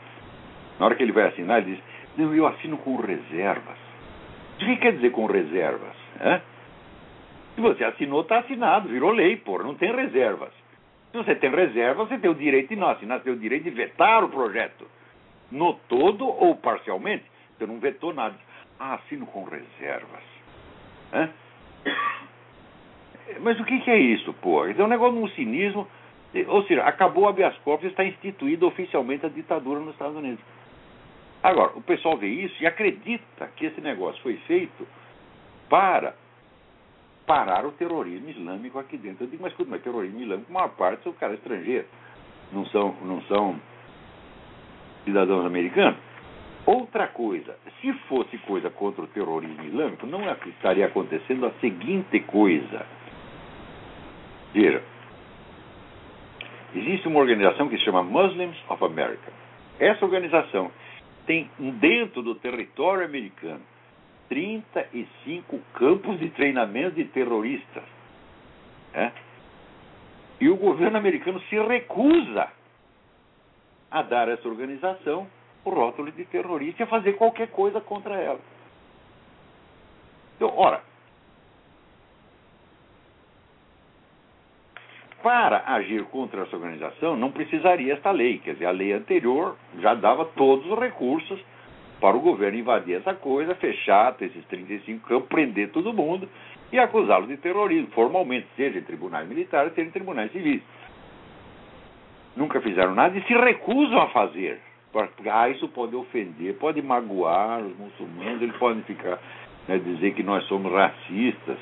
[0.79, 1.85] Na hora que ele vai assinar, ele diz,
[2.17, 3.77] não, eu assino com reservas.
[4.55, 5.97] O que quer dizer com reservas?
[6.21, 6.41] É?
[7.55, 10.53] Se você assinou, está assinado, virou lei, porra, não tem reservas.
[11.11, 13.65] Se você tem reserva, você tem o direito de não assinar, você tem o direito
[13.65, 14.87] de vetar o projeto.
[15.51, 17.25] No todo ou parcialmente.
[17.57, 18.35] Você não vetou nada.
[18.79, 20.23] Ah, assino com reservas.
[23.41, 24.71] Mas o que, que é isso, porra?
[24.71, 25.87] Então é um negócio de um cinismo.
[26.47, 30.41] Ou seja, acabou o habeas corpus está instituída oficialmente a ditadura nos Estados Unidos.
[31.43, 34.87] Agora, o pessoal vê isso e acredita que esse negócio foi feito
[35.69, 36.15] para
[37.27, 39.25] parar o terrorismo islâmico aqui dentro.
[39.25, 41.87] Eu digo, mas escuta, mas terrorismo islâmico, a maior parte são caras estrangeiros,
[42.53, 43.59] não são, não são
[45.05, 45.99] cidadãos americanos.
[46.67, 52.87] Outra coisa, se fosse coisa contra o terrorismo islâmico, não estaria acontecendo a seguinte coisa.
[54.53, 54.83] Veja,
[56.75, 59.33] existe uma organização que se chama Muslims of America.
[59.79, 60.71] Essa organização
[61.27, 63.63] tem dentro do território americano
[64.29, 67.83] 35 campos de treinamento de terroristas.
[68.93, 69.11] É?
[70.41, 72.49] E o governo americano se recusa
[73.91, 75.27] a dar a essa organização
[75.65, 78.41] o rótulo de terrorista e a fazer qualquer coisa contra ela.
[80.37, 80.83] Então, ora,
[85.23, 88.39] para agir contra essa organização não precisaria esta lei.
[88.39, 91.39] Quer dizer, a lei anterior já dava todos os recursos
[92.01, 96.27] para o governo invadir essa coisa, fechar esses 35 campos, prender todo mundo
[96.73, 100.63] e acusá-los de terrorismo, formalmente, seja em tribunais militares, seja em tribunais civis.
[102.41, 104.59] Nunca fizeram nada e se recusam a fazer.
[104.91, 109.21] Porque, ah, isso pode ofender, pode magoar os muçulmanos, eles podem ficar,
[109.69, 111.59] né, dizer que nós somos racistas.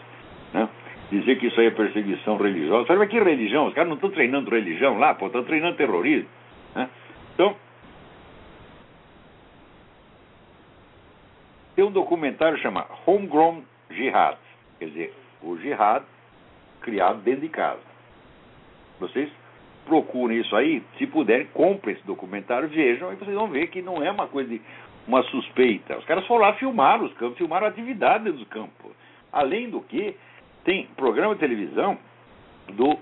[0.55, 0.67] Né?
[1.11, 2.87] dizer que isso aí é perseguição religiosa.
[2.87, 3.67] Sabe que religião?
[3.67, 6.29] Os caras não estão treinando religião lá, pô, estão treinando terrorismo.
[6.75, 6.89] Né?
[7.35, 7.57] Então,
[11.75, 14.39] tem um documentário chamado Homegrown Jihad,
[14.79, 16.05] quer dizer, o jihad
[16.83, 17.81] criado dentro de casa.
[19.01, 19.31] Vocês
[19.89, 24.03] procurem isso aí, se puderem, comprem esse documentário, vejam, e vocês vão ver que não
[24.03, 24.61] é uma coisa de
[25.07, 25.97] uma suspeita.
[25.97, 28.93] Os caras foram lá filmar os campos, filmaram a atividade dos campos.
[29.33, 30.15] Além do que,
[30.65, 31.99] tem programa de televisão
[32.75, 32.99] do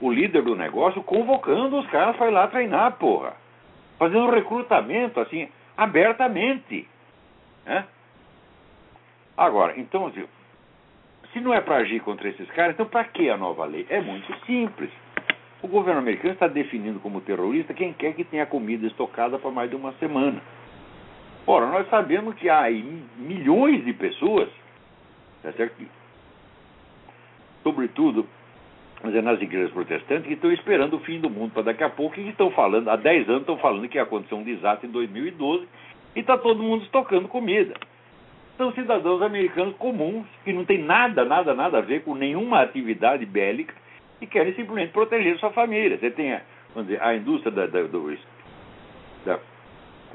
[0.00, 3.34] o líder do negócio convocando os caras para ir lá treinar, porra.
[3.98, 6.88] Fazendo recrutamento, assim, abertamente.
[7.64, 7.86] Né?
[9.36, 10.12] Agora, então,
[11.32, 13.86] se não é para agir contra esses caras, então para que a nova lei?
[13.88, 14.90] É muito simples.
[15.62, 19.70] O governo americano está definindo como terrorista quem quer que tenha comida estocada para mais
[19.70, 20.42] de uma semana.
[21.46, 22.68] Ora, nós sabemos que há
[23.16, 24.48] milhões de pessoas,
[25.42, 25.74] tá certo?
[27.62, 28.26] sobretudo
[29.02, 32.24] nas igrejas protestantes, que estão esperando o fim do mundo para daqui a pouco e
[32.24, 35.66] que estão falando, há 10 anos estão falando que ia acontecer um desastre em 2012
[36.14, 37.74] e está todo mundo estocando comida.
[38.56, 43.26] São cidadãos americanos comuns, que não tem nada, nada, nada a ver com nenhuma atividade
[43.26, 43.74] bélica
[44.22, 45.98] e querem simplesmente proteger sua família.
[45.98, 46.42] Você tem, a,
[46.76, 48.16] dizer, a indústria da, da, do,
[49.24, 49.38] da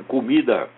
[0.08, 0.70] comida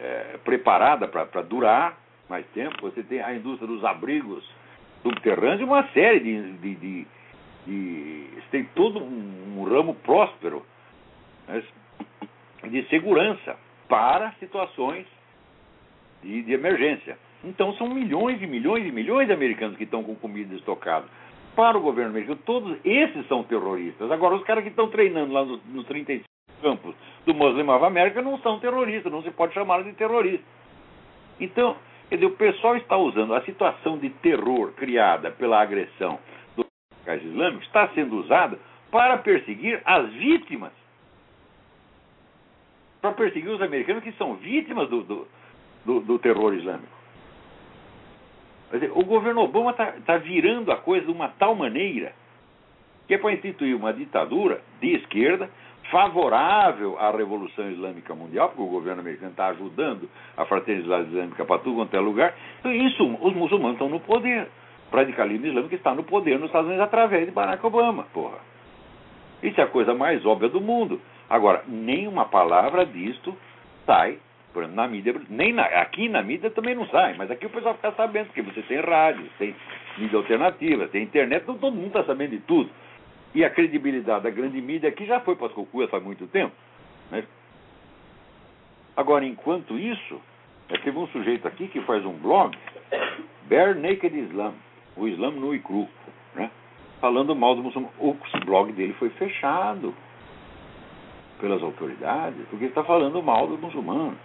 [0.00, 4.48] é, preparada para durar mais tempo, você tem a indústria dos abrigos
[5.02, 7.06] subterrâneos e uma série de, de, de,
[7.66, 10.64] de tem todo um, um ramo próspero
[11.48, 11.62] né,
[12.68, 13.56] de segurança
[13.88, 15.06] para situações
[16.22, 17.18] de, de emergência.
[17.44, 21.06] Então são milhões e milhões e milhões de americanos que estão com comida estocada
[21.56, 24.12] para o governo americano, todos esses são terroristas.
[24.12, 26.28] Agora, os caras que estão treinando lá nos, nos 35
[26.60, 30.44] campos do Muslim of America não são terroristas, não se pode chamar de terrorista.
[31.40, 31.76] Então,
[32.08, 36.18] quer dizer, o pessoal está usando a situação de terror criada pela agressão
[36.54, 38.58] dos radicais islâmicos, está sendo usada
[38.90, 40.72] para perseguir as vítimas.
[43.00, 45.28] Para perseguir os americanos que são vítimas do, do,
[45.84, 46.95] do, do terror islâmico.
[48.72, 52.12] Dizer, o governo Obama está tá virando a coisa de uma tal maneira
[53.06, 55.48] que é para instituir uma ditadura de esquerda
[55.90, 61.60] favorável à Revolução Islâmica Mundial, porque o governo americano está ajudando a fraternidade islâmica para
[61.60, 62.34] tudo quanto é lugar.
[62.58, 64.48] Então, isso, os muçulmanos estão no poder.
[64.90, 68.38] O radicalismo islâmico está no poder nos Estados Unidos através de Barack Obama, porra.
[69.42, 71.00] Isso é a coisa mais óbvia do mundo.
[71.28, 73.36] Agora, nenhuma palavra disto
[73.84, 74.18] sai
[74.56, 77.50] por exemplo, na mídia, nem na, aqui na mídia também não sai, mas aqui o
[77.50, 79.54] pessoal fica sabendo, porque você tem rádio, tem
[79.98, 82.70] mídia alternativa, tem internet, então todo mundo está sabendo de tudo.
[83.34, 86.54] E a credibilidade da grande mídia aqui já foi para as cocuas faz muito tempo.
[87.10, 87.24] Né?
[88.96, 90.18] Agora, enquanto isso,
[90.70, 92.56] é, teve um sujeito aqui que faz um blog,
[93.50, 94.54] Bare Naked Islam,
[94.96, 95.86] o Islã nu e cru,
[96.34, 96.50] né?
[96.98, 97.92] falando mal do muçulmano.
[97.98, 98.16] O
[98.46, 99.94] blog dele foi fechado
[101.42, 104.16] pelas autoridades, porque ele está falando mal do muçulmano.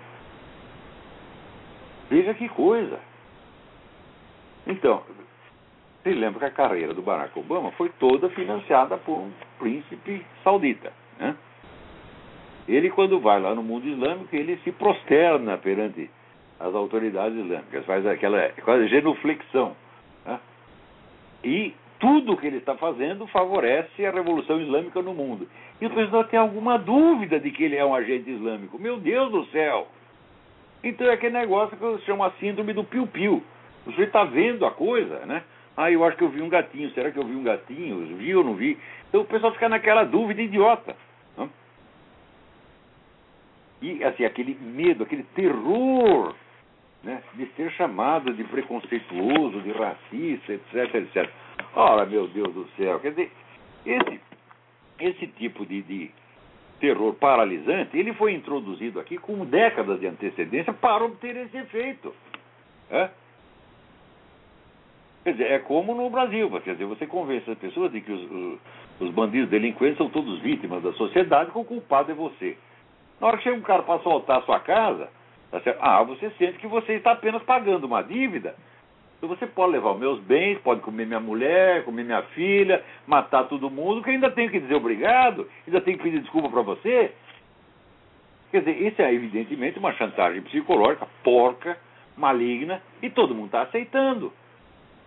[2.12, 3.00] Veja que coisa.
[4.67, 5.02] Então,
[6.04, 10.91] se lembra que a carreira do Barack Obama foi toda financiada por um príncipe saudita.
[11.17, 11.34] Né?
[12.67, 16.10] Ele, quando vai lá no mundo islâmico, ele se prosterna perante
[16.60, 19.74] as autoridades islâmicas, faz aquela quase genuflexão.
[20.26, 20.38] Né?
[21.45, 25.47] E tudo o que ele está fazendo favorece a revolução islâmica no mundo.
[25.80, 28.78] E o pessoal tem alguma dúvida de que ele é um agente islâmico.
[28.78, 29.88] Meu Deus do céu!
[30.84, 33.44] Então é aquele negócio que eu chamo a síndrome do piu-piu.
[33.86, 35.44] Você está vendo a coisa, né?
[35.76, 36.91] Ah, eu acho que eu vi um gatinho.
[36.91, 38.17] Será que eu vi um gatinho?
[38.17, 38.78] Vi ou não vi?
[39.10, 40.96] Então o pessoal fica naquela dúvida idiota.
[41.38, 41.50] Não?
[43.82, 46.36] E assim, aquele medo, aquele terror
[47.04, 51.30] né, de ser chamado de preconceituoso, de racista, etc, etc.
[51.74, 53.32] Ora, meu Deus do céu, quer dizer,
[53.86, 54.22] esse,
[55.00, 56.12] esse tipo de, de
[56.82, 62.13] terror paralisante, ele foi introduzido aqui com décadas de antecedência para obter esse efeito.
[62.89, 63.10] É?
[65.24, 68.32] Quer dizer, é como no Brasil, quer dizer, você convence as pessoas de que os,
[68.32, 68.60] os,
[69.00, 72.58] os bandidos delinquentes são todos vítimas da sociedade, que o culpado é você.
[73.20, 75.08] Na hora que chega um cara para assaltar a sua casa,
[75.52, 78.56] tá ah, você sente que você está apenas pagando uma dívida
[79.21, 83.43] então você pode levar os meus bens, pode comer minha mulher, comer minha filha, matar
[83.43, 87.12] todo mundo, que ainda tenho que dizer obrigado, ainda tenho que pedir desculpa para você.
[88.49, 91.77] Quer dizer, isso é evidentemente uma chantagem psicológica, porca,
[92.17, 94.34] maligna, e todo mundo está aceitando.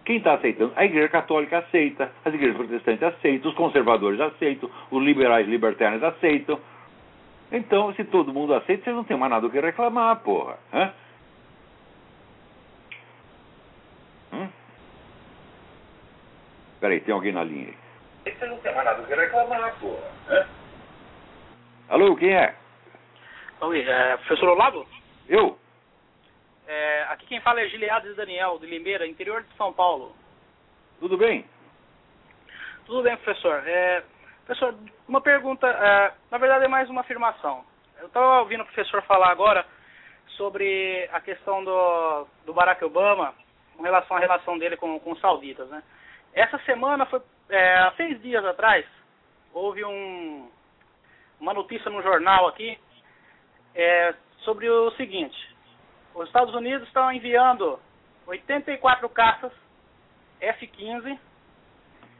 [0.05, 0.72] Quem está aceitando?
[0.77, 6.61] A Igreja Católica aceita, as igrejas protestantes aceitam, os conservadores aceitam, os liberais libertários aceitam.
[7.50, 10.57] Então, se todo mundo aceita, vocês não tem mais nada o que reclamar, porra.
[10.72, 10.92] Hã?
[16.85, 18.31] Peraí, tem alguém na linha aí.
[18.31, 20.47] Você não tem mais nada que reclamar, porra.
[21.88, 22.55] Alô, quem é?
[23.62, 24.87] Oi, é, professor Olavo?
[25.27, 25.59] Eu?
[26.66, 30.14] É, aqui quem fala é Giliades Daniel, de Limeira, interior de São Paulo.
[31.01, 31.47] Tudo bem?
[32.85, 33.62] Tudo bem, professor.
[33.66, 34.03] É,
[34.44, 34.75] Professor,
[35.09, 37.64] uma pergunta, é, na verdade é mais uma afirmação.
[37.99, 39.64] Eu estava ouvindo o professor falar agora
[40.37, 43.35] sobre a questão do, do Barack Obama
[43.75, 45.83] com relação à relação dele com, com os sauditas, né?
[46.35, 48.85] Essa semana, foi, é, há seis dias atrás,
[49.53, 50.51] houve um,
[51.40, 52.77] uma notícia no jornal aqui
[53.75, 55.37] é, sobre o seguinte:
[56.14, 57.79] os Estados Unidos estão enviando
[58.27, 59.53] 84 caças
[60.40, 61.18] F-15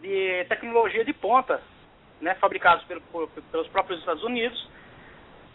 [0.01, 1.61] de tecnologia de ponta,
[2.21, 4.69] né, fabricados pelo, por, pelos próprios Estados Unidos,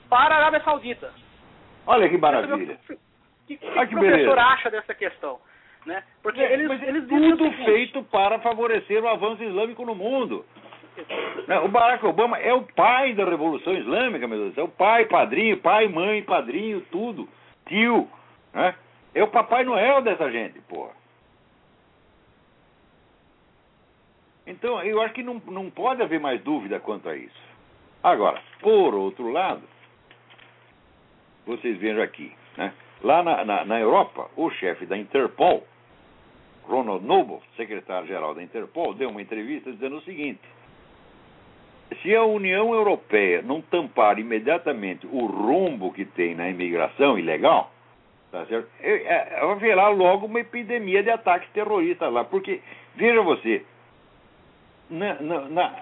[0.09, 1.13] para a Arábia Saudita.
[1.85, 2.75] Olha que maravilha.
[2.75, 4.41] O que, que, que o professor beleza.
[4.41, 5.39] acha dessa questão?
[5.85, 6.03] Né?
[6.21, 10.45] Porque é, eles, eles tudo feito para favorecer o avanço islâmico no mundo.
[11.47, 14.57] Né, o Barack Obama é o pai da Revolução Islâmica, meu Deus.
[14.57, 17.27] É o pai, padrinho, pai, mãe, padrinho, tudo.
[17.67, 18.09] Tio.
[18.53, 18.75] Né?
[19.13, 20.91] É o Papai Noel dessa gente, porra.
[24.45, 27.49] Então, eu acho que não, não pode haver mais dúvida quanto a isso.
[28.01, 29.61] Agora, por outro lado,
[31.45, 32.73] vocês vejam aqui, né?
[33.03, 35.65] lá na, na, na Europa, o chefe da Interpol,
[36.67, 40.39] Ronald Noble, secretário-geral da Interpol, deu uma entrevista dizendo o seguinte:
[42.01, 47.71] se a União Europeia não tampar imediatamente o rumbo que tem na imigração ilegal,
[48.31, 48.69] tá certo?
[48.81, 52.23] É, virar logo uma epidemia de ataques terroristas lá.
[52.23, 52.61] Porque,
[52.95, 53.65] veja você,
[54.89, 55.75] na, na, na,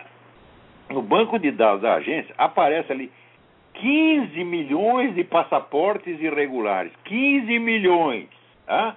[0.89, 3.11] no banco de dados da agência aparece ali
[3.73, 6.91] 15 milhões de passaportes irregulares.
[7.05, 8.27] 15 milhões.
[8.65, 8.95] Tá?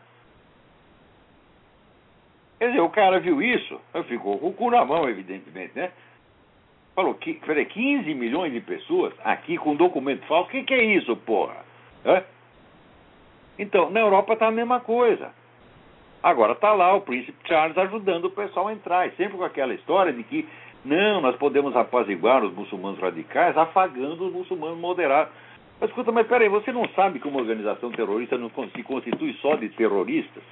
[2.61, 5.91] Quer dizer, o cara viu isso, ficou com o cu na mão, evidentemente, né?
[6.95, 10.85] Falou, que, peraí, 15 milhões de pessoas aqui com documento falso, o que, que é
[10.85, 11.57] isso, porra?
[12.05, 12.23] É?
[13.59, 15.33] Então, na Europa está a mesma coisa.
[16.23, 19.73] Agora está lá o príncipe Charles ajudando o pessoal a entrar, e sempre com aquela
[19.73, 20.47] história de que,
[20.85, 25.33] não, nós podemos apaziguar os muçulmanos radicais afagando os muçulmanos moderados.
[25.81, 29.57] Mas escuta, mas peraí, você não sabe que uma organização terrorista não se constitui só
[29.57, 30.43] de terroristas,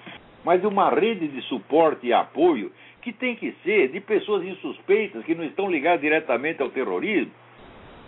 [0.49, 5.35] mas uma rede de suporte e apoio que tem que ser de pessoas insuspeitas que
[5.35, 7.31] não estão ligadas diretamente ao terrorismo.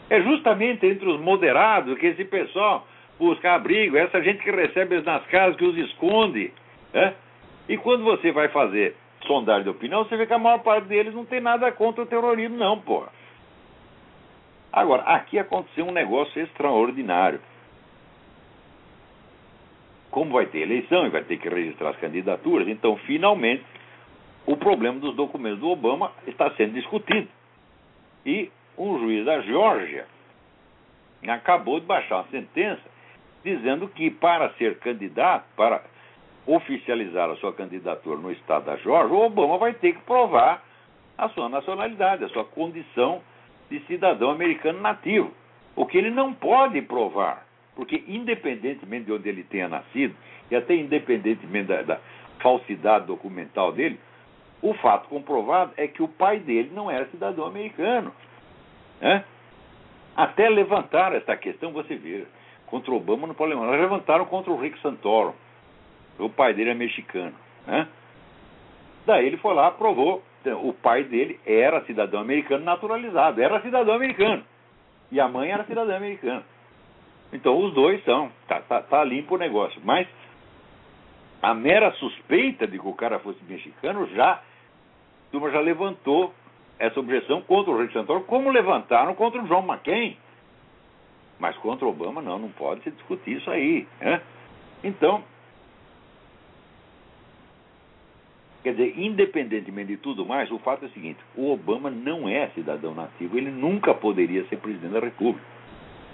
[0.08, 5.22] É justamente entre os moderados que esse pessoal busca abrigo, essa gente que recebe nas
[5.26, 6.50] casas, que os esconde.
[6.94, 7.12] Né?
[7.68, 11.12] E quando você vai fazer sondagem de opinião, você vê que a maior parte deles
[11.12, 13.10] não tem nada contra o terrorismo, não, porra.
[14.72, 17.38] Agora, aqui aconteceu um negócio extraordinário.
[20.10, 23.64] Como vai ter eleição e vai ter que registrar as candidaturas, então finalmente
[24.46, 27.28] o problema dos documentos do Obama está sendo discutido.
[28.26, 30.06] E um juiz da Geórgia
[31.28, 32.82] acabou de baixar uma sentença
[33.44, 35.82] dizendo que para ser candidato, para
[36.46, 40.62] oficializar a sua candidatura no estado da Geórgia, o Obama vai ter que provar
[41.16, 43.22] a sua nacionalidade, a sua condição
[43.70, 45.32] de cidadão americano nativo.
[45.76, 50.14] O que ele não pode provar, porque independentemente de onde ele tenha nascido,
[50.50, 52.00] e até independentemente da, da
[52.40, 53.98] falsidade documental dele,
[54.62, 58.12] o fato comprovado é que o pai dele não era cidadão americano.
[59.00, 59.24] Né?
[60.16, 62.26] Até levantar essa questão, você vê,
[62.66, 63.76] contra o Obama não pode levantar.
[63.76, 65.34] Levantaram contra o Rick Santoro.
[66.18, 67.34] O pai dele é mexicano.
[67.66, 67.88] Né?
[69.06, 70.22] Daí ele foi lá, provou.
[70.62, 74.42] O pai dele era cidadão americano naturalizado, era cidadão americano.
[75.10, 76.42] E a mãe era cidadã americana.
[77.32, 79.80] Então os dois são, tá, tá, tá limpo o negócio.
[79.84, 80.08] Mas
[81.42, 84.42] a mera suspeita de que o cara fosse mexicano já
[85.30, 86.34] turma já levantou
[86.78, 90.16] essa objeção contra o Rick Santoro, como levantaram contra o John McCain.
[91.38, 93.86] Mas contra o Obama, não, não pode se discutir isso aí.
[94.00, 94.20] Né?
[94.82, 95.22] Então,
[98.62, 102.48] quer dizer, independentemente de tudo mais, o fato é o seguinte: o Obama não é
[102.50, 105.46] cidadão nativo, ele nunca poderia ser presidente da República.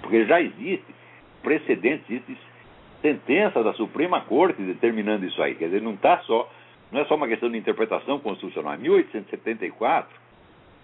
[0.01, 0.96] Porque já existe
[1.41, 2.37] precedentes, existe
[3.01, 5.55] sentença da Suprema Corte determinando isso aí.
[5.55, 6.49] Quer dizer, não está só
[6.91, 8.75] não é só uma questão de interpretação constitucional.
[8.75, 10.27] Em 1874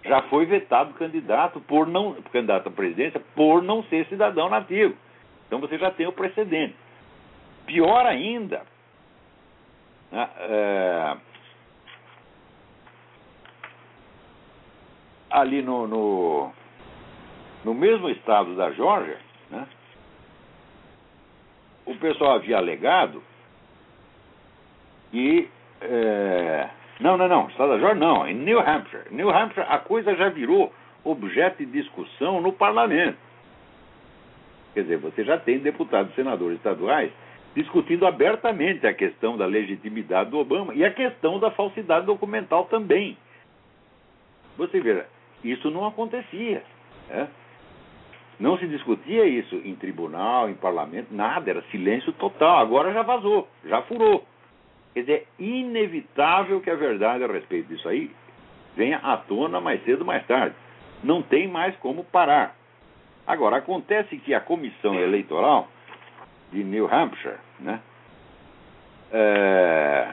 [0.06, 4.96] já foi vetado candidato por não candidato à presidência por não ser cidadão nativo.
[5.48, 6.76] Então você já tem o precedente.
[7.66, 8.64] Pior ainda,
[10.12, 11.18] né, é,
[15.30, 16.52] ali no, no,
[17.64, 19.22] no, mesmo estado da Geórgia, né,
[21.86, 23.22] o pessoal havia alegado
[25.12, 25.50] que
[25.82, 26.70] é...
[27.00, 27.48] Não, não, não.
[27.50, 28.28] Estado da não.
[28.28, 29.04] Em New Hampshire.
[29.12, 30.74] New Hampshire a coisa já virou
[31.04, 33.18] objeto de discussão no parlamento.
[34.74, 37.12] Quer dizer, você já tem deputados e senadores estaduais
[37.56, 43.16] discutindo abertamente a questão da legitimidade do Obama e a questão da falsidade documental também.
[44.58, 45.04] Você vê,
[45.44, 46.64] isso não acontecia.
[47.10, 47.28] Né?
[48.40, 52.58] Não se discutia isso em tribunal, em parlamento, nada, era silêncio total.
[52.58, 54.26] Agora já vazou, já furou.
[54.94, 58.12] Quer dizer, é inevitável que a verdade a respeito disso aí
[58.76, 60.56] venha à tona mais cedo ou mais tarde.
[61.04, 62.56] Não tem mais como parar.
[63.26, 65.68] Agora, acontece que a comissão eleitoral
[66.52, 67.80] de New Hampshire né,
[69.12, 70.10] é,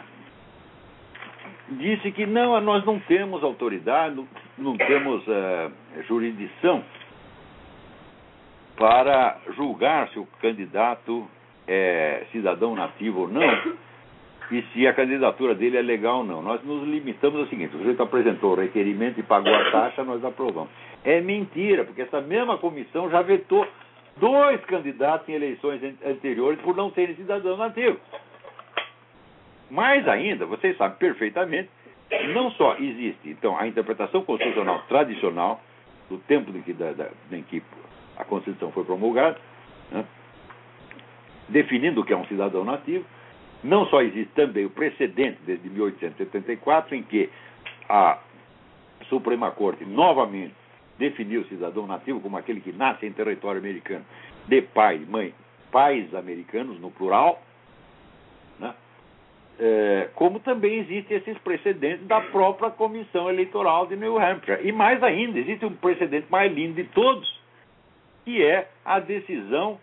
[1.71, 5.71] disse que não, nós não temos autoridade, não, não temos é,
[6.07, 6.85] jurisdição
[8.81, 11.29] para julgar se o candidato
[11.69, 13.77] é cidadão nativo ou não
[14.51, 16.41] e se a candidatura dele é legal ou não.
[16.41, 20.25] Nós nos limitamos ao seguinte: o sujeito apresentou o requerimento e pagou a taxa, nós
[20.25, 20.71] aprovamos.
[21.05, 23.69] É mentira, porque essa mesma comissão já vetou
[24.17, 28.01] dois candidatos em eleições anteriores por não serem cidadãos nativos.
[29.71, 31.69] Mais ainda, vocês sabem perfeitamente,
[32.33, 35.61] não só existe então a interpretação constitucional tradicional
[36.09, 37.63] do tempo em que, da, da, em que
[38.21, 39.39] a Constituição foi promulgada,
[39.91, 40.05] né,
[41.49, 43.05] definindo o que é um cidadão nativo,
[43.63, 47.29] não só existe também o precedente desde 1874, em que
[47.89, 48.19] a
[49.09, 50.55] Suprema Corte novamente
[50.99, 54.05] definiu o cidadão nativo como aquele que nasce em território americano
[54.47, 55.35] de pai e mãe,
[55.73, 57.43] pais americanos no plural,
[58.59, 58.75] né?
[59.59, 64.67] É, como também existem esses precedentes da própria Comissão Eleitoral de New Hampshire.
[64.67, 67.40] E mais ainda, existe um precedente mais lindo de todos,
[68.31, 69.77] que é a decisão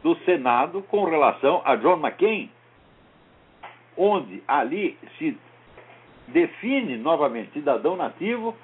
[0.00, 2.48] do Senado com relação a John McCain,
[3.96, 5.36] onde ali se
[6.28, 8.56] define novamente cidadão nativo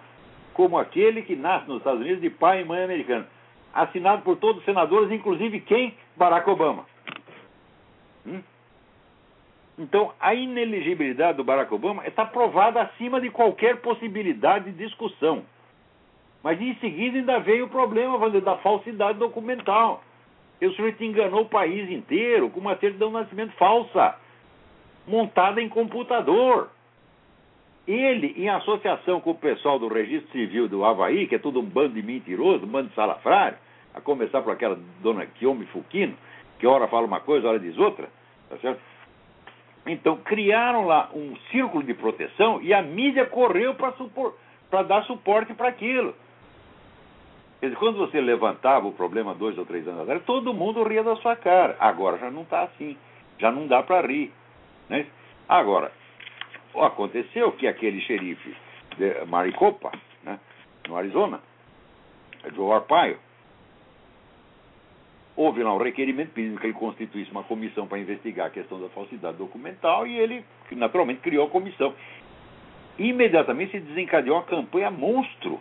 [0.53, 3.27] como aquele que nasce nos Estados Unidos de pai e mãe americano.
[3.75, 5.97] Assinado por todos os senadores, inclusive quem?
[6.17, 6.87] Barack Obama.
[8.25, 8.41] Hum?
[9.77, 15.43] Então, a ineligibilidade do Barack Obama está provada acima de qualquer possibilidade de discussão.
[16.45, 20.05] Mas em seguida ainda veio o problema da falsidade documental.
[20.61, 24.15] O sujeito enganou o país inteiro com uma certidão de nascimento falsa
[25.07, 26.69] montada em computador.
[27.89, 31.65] Ele, em associação com o pessoal do Registro Civil do Havaí, que é tudo um
[31.65, 33.57] bando de mentiroso, um bando de salafrário,
[33.95, 36.15] a começar por aquela dona Kiyomi Fukino,
[36.59, 38.09] que hora fala uma coisa, hora diz outra,
[38.51, 38.81] tá certo?
[39.87, 45.69] Então, criaram lá um círculo de proteção e a mídia correu para dar suporte para
[45.69, 46.15] aquilo.
[47.61, 51.03] Quer dizer, quando você levantava o problema dois ou três anos atrás, todo mundo ria
[51.03, 51.77] da sua cara.
[51.81, 52.97] Agora já não está assim.
[53.39, 54.33] Já não dá para rir.
[54.89, 55.07] Né?
[55.49, 55.91] Agora,
[56.75, 58.55] aconteceu que aquele xerife
[58.97, 59.93] de Maricopa,
[60.23, 60.39] né,
[60.89, 61.41] no Arizona,
[62.55, 63.19] Joe Arpaio,
[65.37, 68.89] houve lá um requerimento pedindo que ele constituísse uma comissão para investigar a questão da
[68.91, 71.95] falsidade documental e ele, naturalmente, criou a comissão.
[72.99, 75.61] Imediatamente se desencadeou uma campanha monstro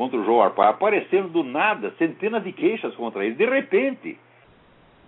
[0.00, 4.18] contra o Joe Arpaio, aparecendo do nada centenas de queixas contra ele, de repente.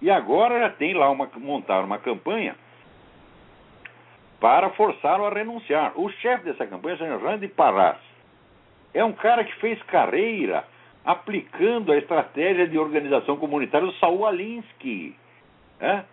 [0.02, 2.54] E agora já tem lá uma, montar uma campanha
[4.38, 5.98] para forçá-lo a renunciar.
[5.98, 7.96] O chefe dessa campanha, o senhor Randy Parras,
[8.92, 10.62] é um cara que fez carreira
[11.06, 15.16] aplicando a estratégia de organização comunitária do Saul Alinsky.
[15.80, 16.04] Né?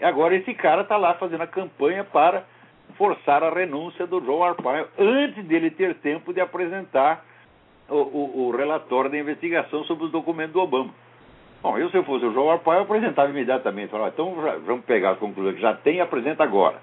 [0.00, 2.44] Agora esse cara está lá fazendo a campanha para
[2.96, 7.26] forçar a renúncia do Joe Arpaio antes dele ter tempo de apresentar
[7.88, 10.92] o, o, o relatório da investigação sobre os documentos do Obama.
[11.62, 13.90] Bom, eu se eu fosse o Joe Arpaio, eu apresentava imediatamente.
[13.90, 16.80] Falava, então já, vamos pegar as conclusões que já tem e apresenta agora.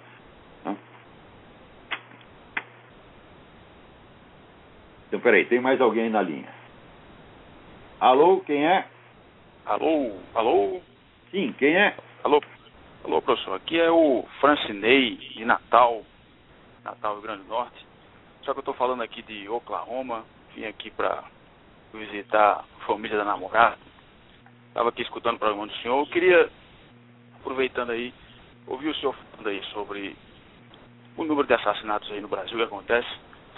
[5.08, 6.49] Então, peraí, tem mais alguém na linha.
[8.01, 8.86] Alô, quem é?
[9.66, 10.82] Alô, alô?
[11.32, 11.95] Sim, quem é?
[12.24, 12.41] Alô,
[13.03, 13.56] alô, professor.
[13.56, 16.03] Aqui é o Francinei, de Natal,
[16.84, 17.86] Natal, Rio Grande do Norte.
[18.41, 20.26] Só que eu estou falando aqui de Oklahoma.
[20.56, 21.24] Vim aqui para
[21.93, 23.78] visitar a família da namorada.
[24.70, 25.99] Estava aqui escutando o programa do senhor.
[25.99, 26.49] Eu queria,
[27.39, 28.14] aproveitando aí,
[28.66, 30.16] ouvir o senhor falando aí sobre
[31.18, 33.08] o número de assassinatos aí no Brasil que acontece.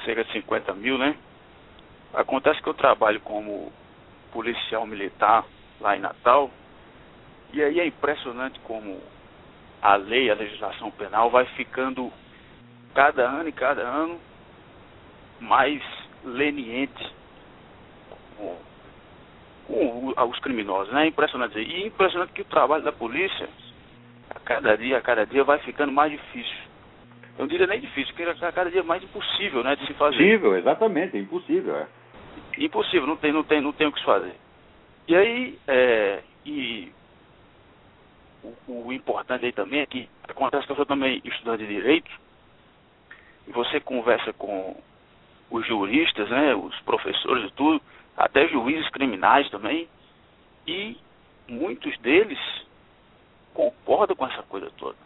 [0.04, 1.16] Cerca de 50 mil, né?
[2.14, 3.72] Acontece que eu trabalho como
[4.32, 5.46] policial militar
[5.80, 6.50] lá em Natal,
[7.54, 9.00] e aí é impressionante como
[9.82, 12.12] a lei, a legislação penal vai ficando
[12.94, 14.20] cada ano e cada ano
[15.40, 15.82] mais
[16.24, 17.12] leniente
[18.38, 18.58] com,
[19.68, 21.06] com os criminosos, né?
[21.06, 21.60] É impressionante.
[21.60, 23.50] E é impressionante que o trabalho da polícia,
[24.30, 26.68] a cada dia, a cada dia, vai ficando mais difícil.
[27.38, 30.16] Eu não diria nem difícil, porque a cada dia mais impossível, né, de se fazer.
[30.16, 31.88] Impossível, exatamente, é impossível, é.
[32.58, 34.34] Impossível, não tem, não tem, não tem o que se fazer.
[35.08, 36.92] E aí, é, e
[38.44, 42.10] o, o, importante aí também é que acontece que eu sou também estudante de direito,
[43.48, 44.76] e você conversa com
[45.50, 47.82] os juristas, né, os professores e tudo,
[48.16, 49.88] até juízes criminais também,
[50.68, 50.98] e
[51.48, 52.40] muitos deles
[53.54, 54.98] concordam com essa coisa toda.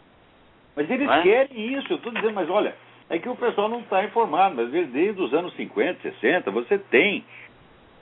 [0.74, 1.22] Mas eles é?
[1.22, 2.74] querem isso, eu estou dizendo, mas olha,
[3.08, 7.24] é que o pessoal não está informado, mas desde os anos 50, 60, você tem,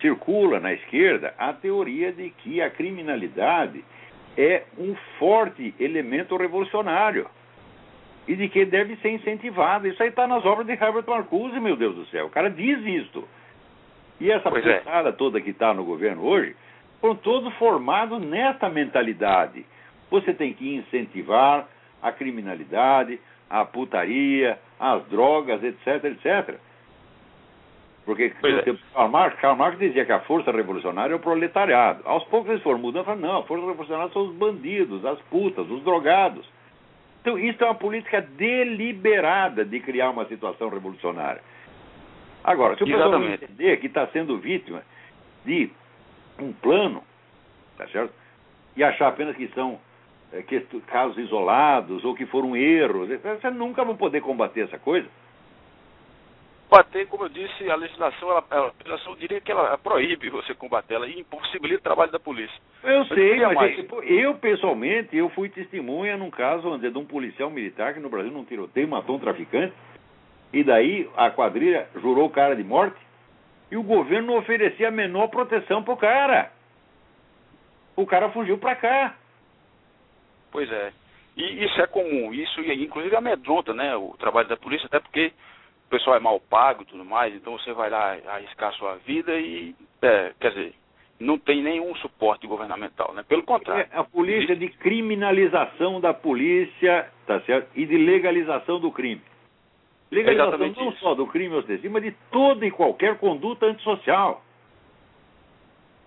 [0.00, 3.84] circula na esquerda a teoria de que a criminalidade
[4.36, 7.28] é um forte elemento revolucionário
[8.28, 9.88] e de que deve ser incentivada.
[9.88, 12.26] Isso aí está nas obras de Herbert Marcuse, meu Deus do céu.
[12.26, 13.26] O cara diz isto.
[14.20, 14.82] E essa pois é.
[15.16, 16.54] toda que está no governo hoje
[17.00, 19.64] foram todos formados nesta mentalidade.
[20.10, 21.66] Você tem que incentivar
[22.02, 23.18] a criminalidade,
[23.48, 26.58] a putaria, as drogas, etc, etc.
[28.04, 28.76] Porque é.
[28.94, 32.02] Karl, Marx, Karl Marx dizia que a força revolucionária é o proletariado.
[32.04, 35.20] Aos poucos eles foram mudando e falaram, não, a força revolucionária são os bandidos, as
[35.22, 36.46] putas, os drogados.
[37.20, 41.42] Então, isso é uma política deliberada de criar uma situação revolucionária.
[42.42, 44.82] Agora, se o pessoal não entender que está sendo vítima
[45.44, 45.70] de
[46.38, 47.02] um plano,
[47.76, 48.12] tá certo?
[48.74, 49.78] E achar apenas que são
[50.32, 55.06] é, que, casos isolados ou que foram erros, você nunca vão poder combater essa coisa.
[56.70, 60.94] Combater, como eu disse, a legislação, ela, a legislação diria que ela proíbe você combater
[60.94, 62.56] ela e impossibilita o trabalho da polícia.
[62.84, 67.50] Eu sei, mas eu, eu, pessoalmente, eu fui testemunha num caso onde de um policial
[67.50, 69.74] militar que no Brasil não tiroteio, matou um traficante,
[70.52, 73.00] e daí a quadrilha jurou o cara de morte,
[73.68, 76.52] e o governo não oferecia a menor proteção pro cara.
[77.96, 79.16] O cara fugiu para cá.
[80.52, 80.92] Pois é.
[81.36, 85.32] E isso é comum, isso inclusive amedronta né, o trabalho da polícia, até porque
[85.90, 89.36] o pessoal é mal pago e tudo mais, então você vai lá arriscar sua vida
[89.36, 90.74] e, é, quer dizer,
[91.18, 93.24] não tem nenhum suporte governamental, né?
[93.28, 93.88] Pelo contrário.
[93.92, 97.70] É a polícia de criminalização da polícia, tá certo?
[97.74, 99.20] E de legalização do crime.
[100.12, 101.00] Legalização é não isso.
[101.00, 104.44] só do crime ostensivo, mas de toda e qualquer conduta antissocial.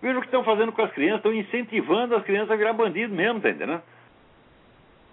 [0.01, 3.13] Veja o que estão fazendo com as crianças, estão incentivando as crianças a virar bandido
[3.13, 3.83] mesmo, tá entendendo?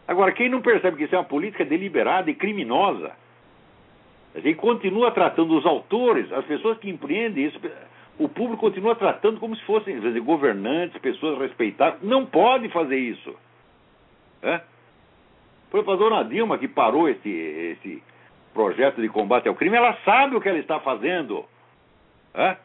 [0.07, 3.13] Agora, quem não percebe que isso é uma política deliberada e criminosa,
[4.35, 7.59] e continua tratando os autores, as pessoas que empreendem isso,
[8.19, 12.03] o público continua tratando como se fossem dizer, governantes, pessoas respeitadas.
[12.03, 13.35] Não pode fazer isso.
[14.43, 14.61] É?
[15.73, 18.03] A dona Dilma, que parou esse, esse
[18.53, 21.45] projeto de combate ao crime, ela sabe o que ela está fazendo.
[22.35, 22.57] É?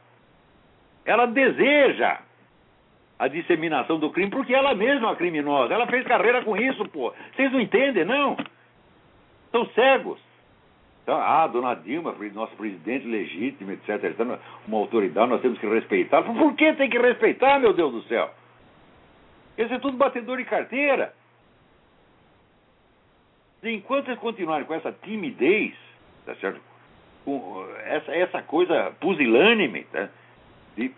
[1.06, 2.20] Ela deseja
[3.18, 5.74] a disseminação do crime porque ela mesma é criminosa.
[5.74, 7.14] Ela fez carreira com isso, pô.
[7.34, 8.36] Vocês não entendem, não?
[9.52, 10.25] São cegos.
[11.06, 14.06] Então, ah, dona Dilma, nosso presidente legítimo, etc.
[14.06, 16.24] Então, uma autoridade, nós temos que respeitar.
[16.24, 18.32] Por que tem que respeitar, meu Deus do céu?
[19.56, 21.14] Isso é tudo batedor de carteira.
[23.62, 25.76] Enquanto eles continuarem com essa timidez,
[26.26, 26.60] tá certo?
[27.24, 30.10] Com essa, essa coisa pusilânime, tá?
[30.76, 30.92] de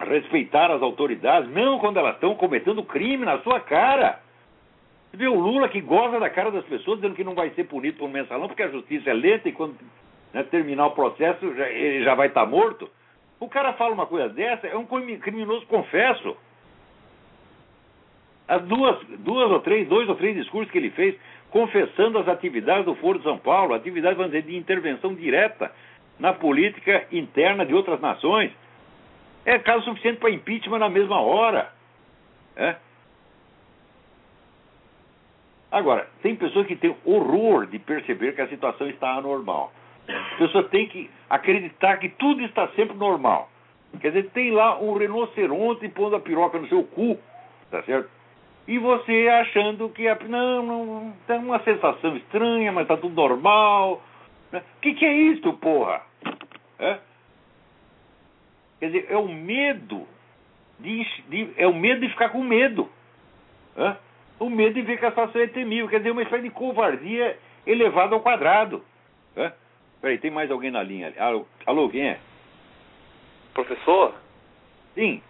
[0.00, 4.18] respeitar as autoridades, não quando elas estão cometendo crime na sua cara.
[5.10, 7.64] Você vê o Lula que goza da cara das pessoas, dizendo que não vai ser
[7.64, 9.76] punido por um mensalão, porque a justiça é lenta e quando
[10.32, 12.90] né, terminar o processo já, ele já vai estar tá morto.
[13.38, 16.36] O cara fala uma coisa dessa, é um criminoso confesso.
[18.48, 21.16] As duas, duas ou três, dois ou três discursos que ele fez
[21.50, 25.72] confessando as atividades do Foro de São Paulo, atividades, vamos dizer, de intervenção direta
[26.18, 28.52] na política interna de outras nações,
[29.44, 31.72] é caso suficiente para impeachment na mesma hora.
[32.56, 32.76] É?
[35.70, 39.72] Agora, tem pessoas que têm horror de perceber que a situação está anormal.
[40.08, 43.50] As pessoas têm que acreditar que tudo está sempre normal.
[44.00, 47.18] Quer dizer, tem lá um rinoceronte pondo a piroca no seu cu,
[47.70, 48.08] tá certo?
[48.68, 54.02] E você achando que é, não, não, tem uma sensação estranha, mas está tudo normal.
[54.52, 56.02] O que, que é isso, porra?
[56.78, 56.98] É?
[58.80, 60.06] Quer dizer, é o medo
[60.80, 62.88] de, de, é o medo de ficar com medo.
[63.76, 63.96] É?
[64.38, 65.88] O medo de ver que a situação é temível.
[65.88, 68.82] Quer dizer, uma espécie de covardia elevada ao quadrado.
[69.36, 69.52] É?
[70.00, 71.12] Peraí, tem mais alguém na linha?
[71.18, 72.18] Alô, alô quem é?
[73.54, 74.14] Professor?
[74.94, 75.22] Sim.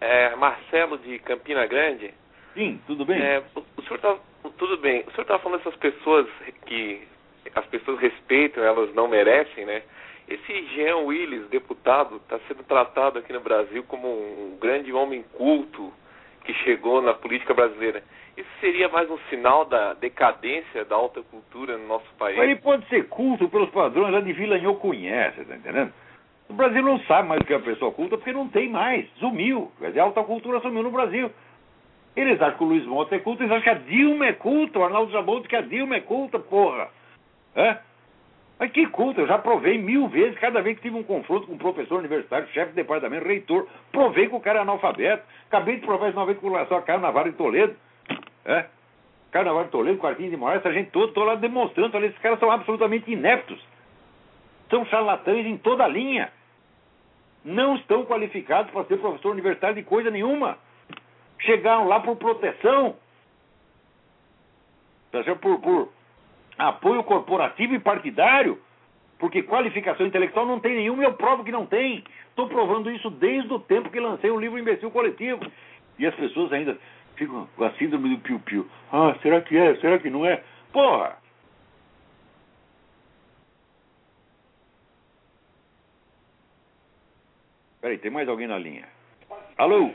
[0.00, 2.14] É Marcelo de Campina Grande?
[2.54, 3.20] Sim, tudo bem?
[3.20, 4.16] É, o, o senhor tá,
[4.56, 5.00] tudo bem.
[5.00, 6.26] O senhor estava falando dessas pessoas
[6.66, 7.06] que
[7.54, 9.82] as pessoas respeitam, elas não merecem, né?
[10.28, 15.92] Esse Jean Willis, deputado, está sendo tratado aqui no Brasil como um grande homem culto,
[16.48, 18.02] que chegou na política brasileira.
[18.34, 22.38] Isso seria mais um sinal da decadência da alta cultura no nosso país?
[22.38, 25.92] Ele pode ser culto pelos padrões lá de Villanhau conhece, tá entendendo?
[26.48, 29.06] O Brasil não sabe mais o que é uma pessoa culta porque não tem mais,
[29.18, 29.70] sumiu.
[29.78, 31.30] Quer dizer, a alta cultura sumiu no Brasil.
[32.16, 34.78] Eles acham que o Luiz Monte é culto, eles acham que a Dilma é culta,
[34.78, 36.88] o Arnaldo Jabot que a Dilma é culta, porra.
[37.54, 37.76] É?
[38.58, 41.52] Mas que culto, eu já provei mil vezes, cada vez que tive um confronto com
[41.52, 45.22] um professor universitário, chefe de departamento, reitor, provei que o cara é analfabeto.
[45.46, 47.76] Acabei de provar isso uma vez com relação a Caio Navarro Toledo.
[48.44, 48.66] É?
[49.32, 52.40] Navarro de Toledo, Quartinho de Moraes, essa gente toda, estou lá demonstrando, falei, esses caras
[52.40, 53.64] são absolutamente ineptos.
[54.68, 56.32] São charlatães em toda a linha.
[57.44, 60.58] Não estão qualificados para ser professor universitário de coisa nenhuma.
[61.38, 62.96] Chegaram lá por proteção.
[65.40, 65.92] Por, por
[66.58, 68.60] apoio corporativo e partidário,
[69.18, 72.04] porque qualificação intelectual não tem nenhuma e eu provo que não tem.
[72.30, 75.40] Estou provando isso desde o tempo que lancei o livro Imbecil Coletivo.
[75.98, 76.78] E as pessoas ainda
[77.16, 78.68] ficam com a síndrome do piu-piu.
[78.92, 79.74] Ah, será que é?
[79.76, 80.42] Será que não é?
[80.72, 81.16] Porra!
[87.80, 88.86] Peraí, tem mais alguém na linha?
[89.56, 89.90] Alô?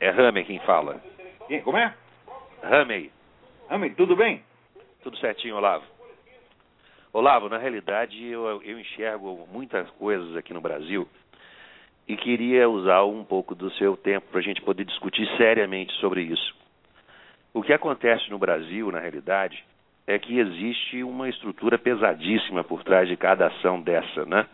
[0.00, 1.00] É Ramey quem fala.
[1.46, 1.62] Quem?
[1.62, 1.94] Como é?
[2.62, 3.10] Ramey.
[3.68, 4.42] Ramey, tudo bem?
[5.02, 5.97] Tudo certinho, Olavo.
[7.12, 11.08] Olavo, na realidade eu, eu enxergo muitas coisas aqui no Brasil
[12.06, 16.22] e queria usar um pouco do seu tempo para a gente poder discutir seriamente sobre
[16.22, 16.54] isso.
[17.52, 19.62] O que acontece no Brasil, na realidade,
[20.06, 24.46] é que existe uma estrutura pesadíssima por trás de cada ação dessa, né?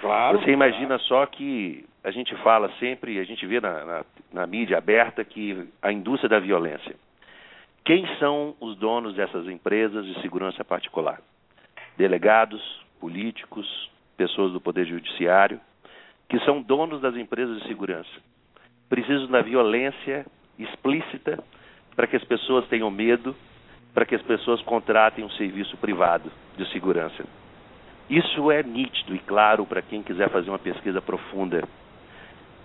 [0.00, 0.38] Claro.
[0.38, 4.78] Você imagina só que a gente fala sempre, a gente vê na, na, na mídia
[4.78, 6.94] aberta que a indústria da violência.
[7.84, 11.20] Quem são os donos dessas empresas de segurança particular?
[11.96, 12.62] Delegados,
[13.00, 15.60] políticos, pessoas do Poder Judiciário,
[16.28, 18.10] que são donos das empresas de segurança.
[18.88, 20.26] Precisam da violência
[20.58, 21.42] explícita
[21.94, 23.34] para que as pessoas tenham medo,
[23.92, 27.24] para que as pessoas contratem um serviço privado de segurança.
[28.08, 31.62] Isso é nítido e claro para quem quiser fazer uma pesquisa profunda.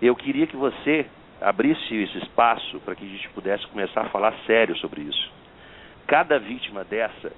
[0.02, 1.06] Eu queria que você
[1.42, 5.32] abrisse esse espaço para que a gente pudesse começar a falar sério sobre isso.
[6.06, 7.32] Cada vítima dessa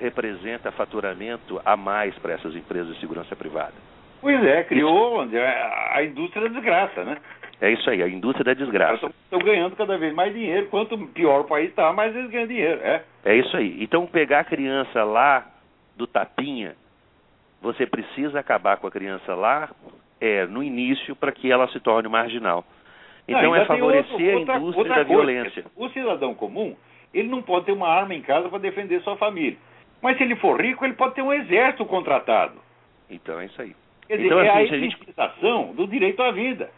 [0.00, 3.74] representa faturamento a mais para essas empresas de segurança privada.
[4.20, 5.36] Pois é, criou isso.
[5.92, 7.18] a indústria da desgraça, né?
[7.60, 9.06] É isso aí, a indústria da desgraça.
[9.24, 10.66] Estão ganhando cada vez mais dinheiro.
[10.66, 12.80] Quanto pior o país está, mais eles ganham dinheiro.
[12.82, 13.02] É.
[13.24, 13.82] é isso aí.
[13.82, 15.44] Então, pegar a criança lá
[15.96, 16.76] do tapinha,
[17.60, 19.70] você precisa acabar com a criança lá
[20.20, 22.64] é, no início para que ela se torne marginal.
[23.26, 25.08] Então, não, é favorecer outro, outra, a indústria da coisa.
[25.08, 25.64] violência.
[25.76, 26.76] O cidadão comum,
[27.12, 29.58] ele não pode ter uma arma em casa para defender sua família.
[30.00, 32.54] Mas se ele for rico, ele pode ter um exército contratado.
[33.10, 33.74] Então é isso aí.
[34.06, 35.76] Quer dizer, então, é assim, a utilização gente...
[35.76, 36.70] do direito à vida.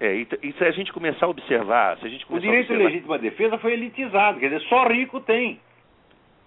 [0.00, 3.18] É, e, se a gente começar a observar, se a gente o direito à legítima
[3.18, 5.60] defesa foi elitizado, quer dizer, só rico tem.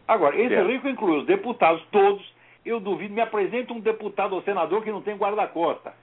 [0.07, 2.23] Agora, esse rico inclui os deputados todos.
[2.65, 5.93] Eu duvido, me apresenta um deputado ou senador que não tem guarda-costa.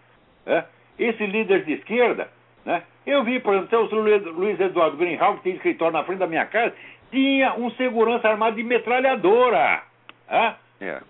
[0.44, 0.64] Né?
[0.98, 2.28] Esse líder de esquerda,
[2.66, 2.82] né?
[3.06, 6.44] eu vi, por exemplo, o Luiz Eduardo Greenhalgh, que tem escritório na frente da minha
[6.46, 6.74] casa,
[7.10, 9.82] tinha um segurança armado de metralhadora.
[10.28, 10.54] É?
[10.80, 11.02] é.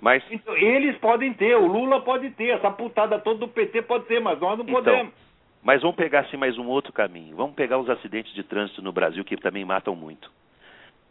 [0.00, 0.22] Mas...
[0.30, 4.20] Então, eles podem ter, o Lula pode ter, essa putada toda do PT pode ter,
[4.20, 5.12] mas nós não então, podemos.
[5.62, 7.34] Mas vamos pegar assim mais um outro caminho.
[7.34, 10.30] Vamos pegar os acidentes de trânsito no Brasil que também matam muito.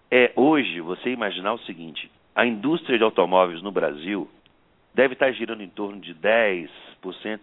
[0.09, 4.29] É hoje você imaginar o seguinte: a indústria de automóveis no Brasil
[4.93, 6.69] deve estar girando em torno de 10%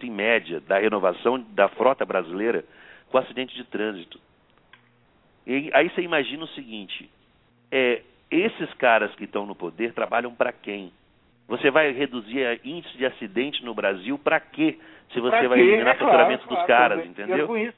[0.03, 2.65] em média da renovação da frota brasileira
[3.11, 4.19] com acidente de trânsito.
[5.45, 7.07] E aí você imagina o seguinte:
[7.71, 8.01] é,
[8.33, 10.91] esses caras que estão no poder trabalham para quem?
[11.47, 14.77] Você vai reduzir a índice de acidente no Brasil para quê?
[15.11, 15.63] Se você pra vai quê?
[15.65, 17.73] eliminar é o faturamento claro, dos claro, caras, entendeu?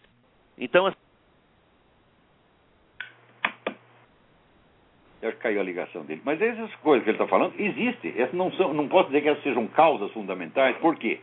[0.58, 0.98] Então, assim,
[5.26, 6.22] Eu acho que caiu a ligação dele.
[6.24, 8.14] Mas essas coisas que ele está falando existem.
[8.16, 10.78] Essas não, são, não posso dizer que essas sejam causas fundamentais.
[10.78, 11.20] Por quê?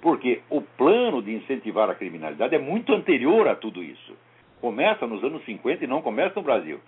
[0.00, 4.16] Porque o plano de incentivar a criminalidade é muito anterior a tudo isso.
[4.60, 6.80] Começa nos anos 50 e não começa no Brasil.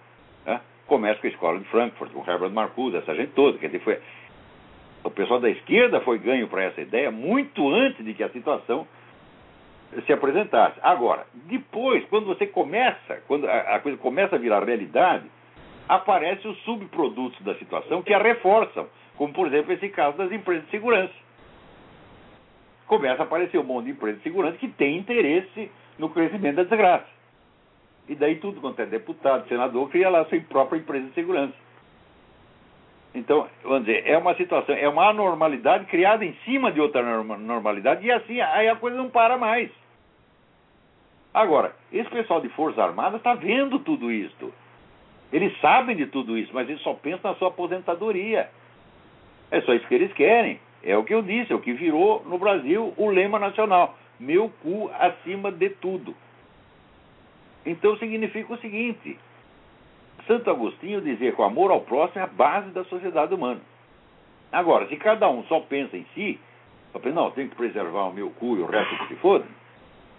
[0.46, 0.60] Né?
[0.86, 3.58] Começa com a escola de Frankfurt, com Herbert Marcuse, essa gente toda.
[3.58, 3.98] Quer dizer, foi,
[5.02, 8.86] o pessoal da esquerda foi ganho para essa ideia muito antes de que a situação
[10.06, 10.78] se apresentasse.
[10.82, 15.24] Agora, depois, quando você começa, quando a, a coisa começa a virar realidade,
[15.88, 20.64] aparecem os subprodutos da situação que a reforçam, como por exemplo esse caso das empresas
[20.64, 21.14] de segurança.
[22.86, 26.64] Começa a aparecer um monte de empresas de segurança que tem interesse no crescimento da
[26.64, 27.13] desgraça.
[28.08, 31.54] E daí tudo quanto é deputado, senador, cria lá a sua própria empresa de segurança.
[33.14, 38.04] Então, vamos dizer, é uma situação, é uma anormalidade criada em cima de outra normalidade,
[38.04, 39.70] e assim aí a coisa não para mais.
[41.32, 44.52] Agora, esse pessoal de Forças Armadas está vendo tudo isso.
[45.32, 48.50] Eles sabem de tudo isso, mas eles só pensam na sua aposentadoria.
[49.50, 50.60] É só isso que eles querem.
[50.82, 54.52] É o que eu disse, é o que virou no Brasil o lema nacional: meu
[54.62, 56.14] cu acima de tudo.
[57.64, 59.18] Então significa o seguinte:
[60.26, 63.60] Santo Agostinho dizia que o amor ao próximo é a base da sociedade humana.
[64.52, 66.38] Agora, se cada um só pensa em si,
[66.92, 69.44] só pensa, não, tem que preservar o meu cu e o resto que se foda,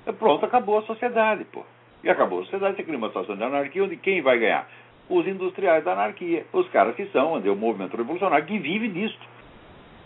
[0.05, 1.63] é pronto, acabou a sociedade, pô.
[2.03, 4.69] E acabou a sociedade, você cria uma situação de anarquia onde quem vai ganhar?
[5.09, 8.89] Os industriais da anarquia, os caras que são, onde é o movimento revolucionário, que vive
[8.89, 9.17] disso.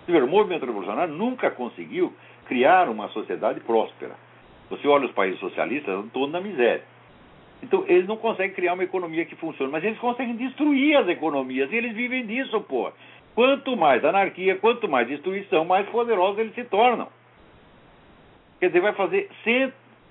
[0.08, 2.14] O movimento revolucionário nunca conseguiu
[2.46, 4.16] criar uma sociedade próspera.
[4.70, 6.84] Você olha os países socialistas, estão todos na miséria.
[7.62, 11.72] Então, eles não conseguem criar uma economia que funcione, mas eles conseguem destruir as economias,
[11.72, 12.92] e eles vivem disso, pô.
[13.36, 17.08] Quanto mais anarquia, quanto mais destruição, mais poderosos eles se tornam.
[18.60, 19.30] Quer dizer, vai fazer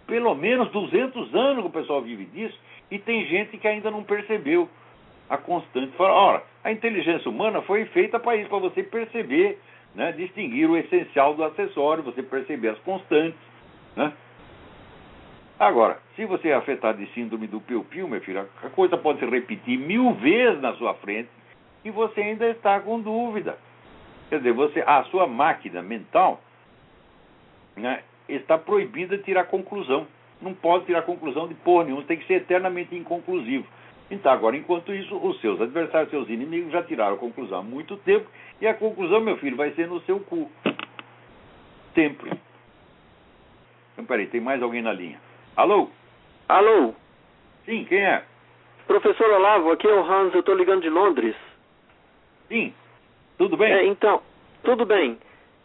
[0.06, 2.58] pelo menos 200 anos que o pessoal vive disso,
[2.90, 4.68] e tem gente que ainda não percebeu
[5.28, 5.92] a constante.
[5.96, 9.58] Fala, ora, a inteligência humana foi feita para isso, para você perceber,
[9.94, 13.38] né, distinguir o essencial do acessório, você perceber as constantes,
[13.96, 14.12] né?
[15.58, 19.26] Agora, se você é afetado de síndrome do piu-piu, meu filho, a coisa pode se
[19.26, 21.28] repetir mil vezes na sua frente
[21.84, 23.58] e você ainda está com dúvida.
[24.28, 26.40] Quer dizer, você, a sua máquina mental
[27.76, 30.06] né, está proibida de tirar conclusão.
[30.40, 33.66] Não pode tirar conclusão de porra nenhuma, tem que ser eternamente inconclusivo.
[34.08, 37.96] Então, agora, enquanto isso, os seus adversários, seus inimigos já tiraram a conclusão há muito
[37.98, 38.30] tempo,
[38.60, 40.48] e a conclusão, meu filho, vai ser no seu cu.
[41.94, 42.30] Sempre.
[43.92, 45.27] Então, peraí, tem mais alguém na linha.
[45.58, 45.88] Alô?
[46.48, 46.94] Alô?
[47.64, 48.22] Sim, quem é?
[48.86, 51.34] Professor Olavo, aqui é o Hans, eu estou ligando de Londres.
[52.46, 52.72] Sim.
[53.36, 53.72] Tudo bem?
[53.72, 54.22] É, então,
[54.62, 55.18] tudo bem.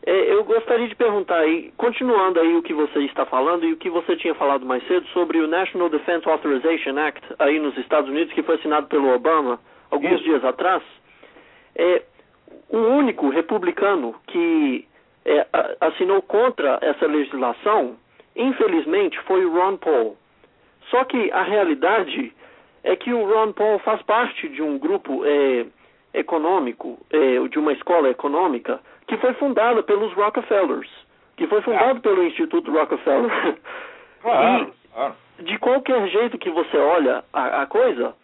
[0.04, 3.78] É, eu gostaria de perguntar aí, continuando aí o que você está falando e o
[3.78, 8.10] que você tinha falado mais cedo sobre o National Defense Authorization Act aí nos Estados
[8.10, 9.60] Unidos, que foi assinado pelo Obama
[9.92, 10.24] alguns Isso.
[10.24, 10.82] dias atrás.
[11.76, 12.02] É,
[12.68, 14.88] o único republicano que
[15.24, 15.46] é,
[15.80, 17.96] assinou contra essa legislação,
[18.36, 20.18] infelizmente, foi o Ron Paul.
[20.90, 22.34] Só que a realidade
[22.84, 25.66] é que o Ron Paul faz parte de um grupo é,
[26.14, 30.90] econômico, é, de uma escola econômica, que foi fundada pelos Rockefellers,
[31.38, 33.58] que foi fundado pelo Instituto Rockefeller.
[34.22, 34.74] Claro.
[35.38, 38.16] E de qualquer jeito que você olha a, a coisa,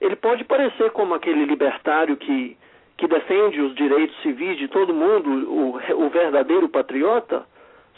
[0.00, 2.56] ele pode parecer como aquele libertário que,
[2.96, 7.46] que defende os direitos civis de todo mundo, o, o verdadeiro patriota,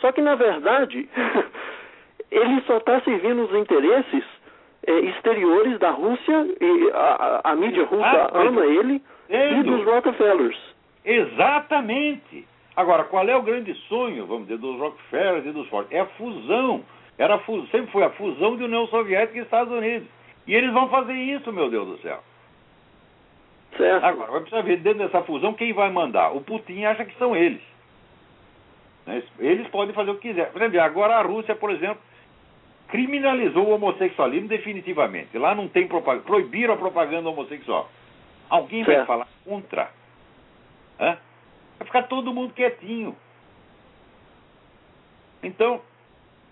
[0.01, 1.09] só que na verdade
[2.31, 4.25] ele só está servindo os interesses
[4.87, 10.59] eh, exteriores da Rússia e a, a- a mídia russa ama ele e dos Rockefellers.
[11.05, 12.47] Exatamente.
[12.77, 15.87] Agora, qual é o grande sonho, vamos dizer, dos Rockefeller e dos Ford?
[15.91, 16.85] É a fusão.
[17.19, 20.07] Era a fu- sempre foi a fusão de União Soviética e Estados Unidos.
[20.47, 22.23] E eles vão fazer isso, meu Deus do céu.
[23.77, 24.05] Certo?
[24.05, 26.31] Agora, vai precisar ver dentro dessa fusão quem vai mandar.
[26.35, 27.61] O Putin acha que são eles.
[29.09, 29.23] Né?
[29.39, 30.53] Eles podem fazer o que quiser.
[30.53, 31.99] Por exemplo, agora a Rússia, por exemplo,
[32.89, 35.37] criminalizou o homossexualismo definitivamente.
[35.39, 36.25] Lá não tem propaganda.
[36.25, 37.91] Proibiram a propaganda homossexual.
[38.51, 39.07] Alguém vai Certo.
[39.07, 39.91] falar contra?
[41.01, 41.17] Hã?
[41.79, 43.17] Vai ficar todo mundo quietinho.
[45.43, 45.81] Então,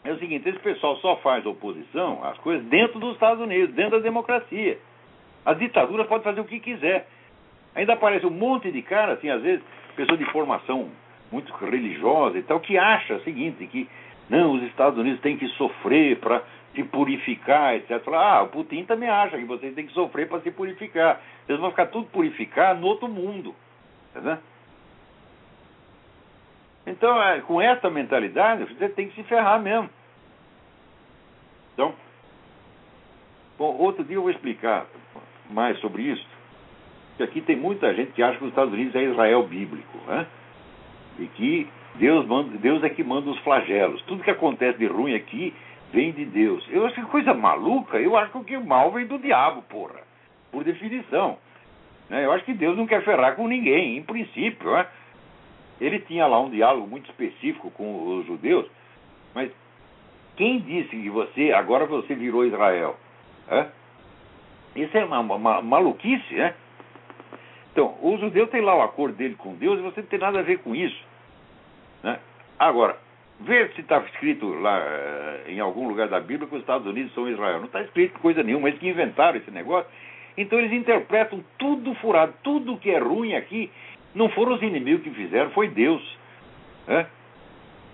[0.02, 3.98] é o seguinte, esse pessoal só faz oposição às coisas dentro dos Estados Unidos, dentro
[3.98, 4.78] da democracia.
[5.44, 7.06] As ditaduras podem fazer o que quiser.
[7.74, 9.62] Ainda aparece um monte de cara, assim, às vezes,
[9.94, 10.90] pessoa de formação
[11.30, 13.88] muito religiosa e tal, que acha o seguinte, que
[14.28, 16.42] não, os Estados Unidos têm que sofrer para
[16.74, 18.02] se purificar, etc.
[18.12, 21.20] Ah, o Putin também acha que vocês têm que sofrer para se purificar.
[21.48, 23.54] Eles vão ficar tudo purificar no outro mundo.
[24.10, 24.38] Entendeu?
[26.86, 29.88] Então, é, com essa mentalidade, você tem que se ferrar mesmo.
[31.72, 31.94] Então,
[33.58, 34.86] bom, outro dia eu vou explicar
[35.50, 36.26] mais sobre isso.
[37.16, 40.26] Que aqui tem muita gente que acha que os Estados Unidos é Israel bíblico, né?
[41.18, 44.02] E que Deus, manda, Deus é que manda os flagelos.
[44.02, 45.54] Tudo que acontece de ruim aqui
[45.92, 46.66] vem de Deus.
[46.70, 50.00] Eu acho que coisa maluca, eu acho que o mal vem do diabo, porra.
[50.52, 51.38] Por definição.
[52.08, 52.24] Né?
[52.24, 54.86] Eu acho que Deus não quer ferrar com ninguém, em princípio, né?
[55.80, 58.66] Ele tinha lá um diálogo muito específico com os judeus,
[59.34, 59.50] mas
[60.36, 62.96] quem disse que você, agora você virou Israel?
[63.50, 63.68] Hã?
[64.74, 66.54] Isso é uma, uma maluquice, né?
[67.72, 70.38] Então, o judeu tem lá o acordo dele com Deus e você não tem nada
[70.38, 71.05] a ver com isso.
[72.02, 72.18] Né?
[72.58, 72.96] Agora,
[73.40, 77.12] vê se está escrito lá eh, em algum lugar da Bíblia que os Estados Unidos
[77.14, 77.58] são Israel.
[77.58, 79.90] Não está escrito coisa nenhuma, eles que inventaram esse negócio.
[80.36, 83.70] Então eles interpretam tudo furado, tudo que é ruim aqui.
[84.14, 86.02] Não foram os inimigos que fizeram, foi Deus.
[86.86, 87.06] Né?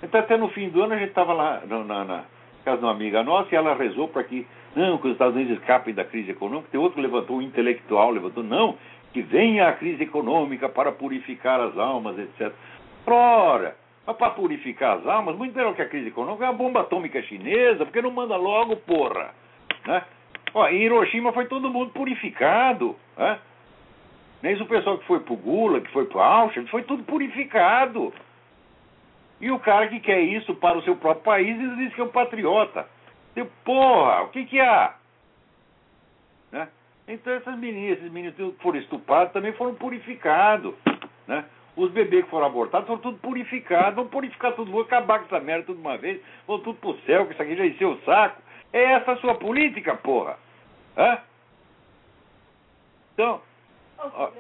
[0.03, 2.25] Então até no fim do ano a gente estava lá na, na, na
[2.65, 5.59] casa de uma amiga nossa e ela rezou para que, não, que os Estados Unidos
[5.59, 6.69] escapem da crise econômica.
[6.71, 8.77] Tem outro que levantou, um intelectual levantou, não,
[9.13, 12.53] que venha a crise econômica para purificar as almas, etc.
[13.07, 13.77] Ora,
[14.07, 17.23] mas para purificar as almas, muito melhor que a crise econômica é a bomba atômica
[17.23, 19.33] chinesa, porque não manda logo, porra.
[19.87, 20.05] Né?
[20.55, 22.97] Ó, em Hiroshima foi todo mundo purificado.
[23.17, 23.39] Né?
[24.43, 28.13] Nem o pessoal que foi pro Gula, que foi pro Auschwitz, foi tudo purificado.
[29.41, 32.05] E o cara que quer isso para o seu próprio país, ele diz que é
[32.05, 32.87] um patriota.
[33.37, 34.95] E, porra, o que que há?
[36.51, 36.69] Né?
[37.09, 40.75] Então essas meninas, esses meninos que foram estuprados também foram purificados.
[41.27, 41.45] Né?
[41.77, 43.95] Os bebês que foram abortados foram tudo purificados.
[43.95, 46.20] Vamos purificar tudo, vou acabar com essa merda tudo uma vez.
[46.47, 48.43] Vão tudo pro céu, que isso aqui já encheu o saco.
[48.73, 50.39] É essa a sua política, porra.
[50.97, 51.18] Hã?
[53.14, 53.41] Então,
[53.99, 54.31] ó,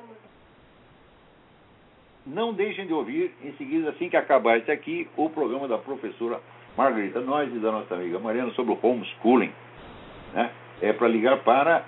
[2.26, 6.40] não deixem de ouvir, em seguida, assim que acabar esse aqui, o programa da professora
[6.76, 9.52] Margarita Nós e da nossa amiga Mariana sobre o homeschooling.
[10.32, 10.50] Né?
[10.80, 11.84] É para ligar para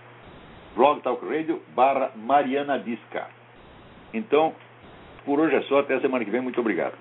[0.74, 3.28] Blog Talk Radio barra Mariana Disca.
[4.12, 4.54] Então,
[5.24, 6.94] por hoje é só, até semana que vem, muito obrigado.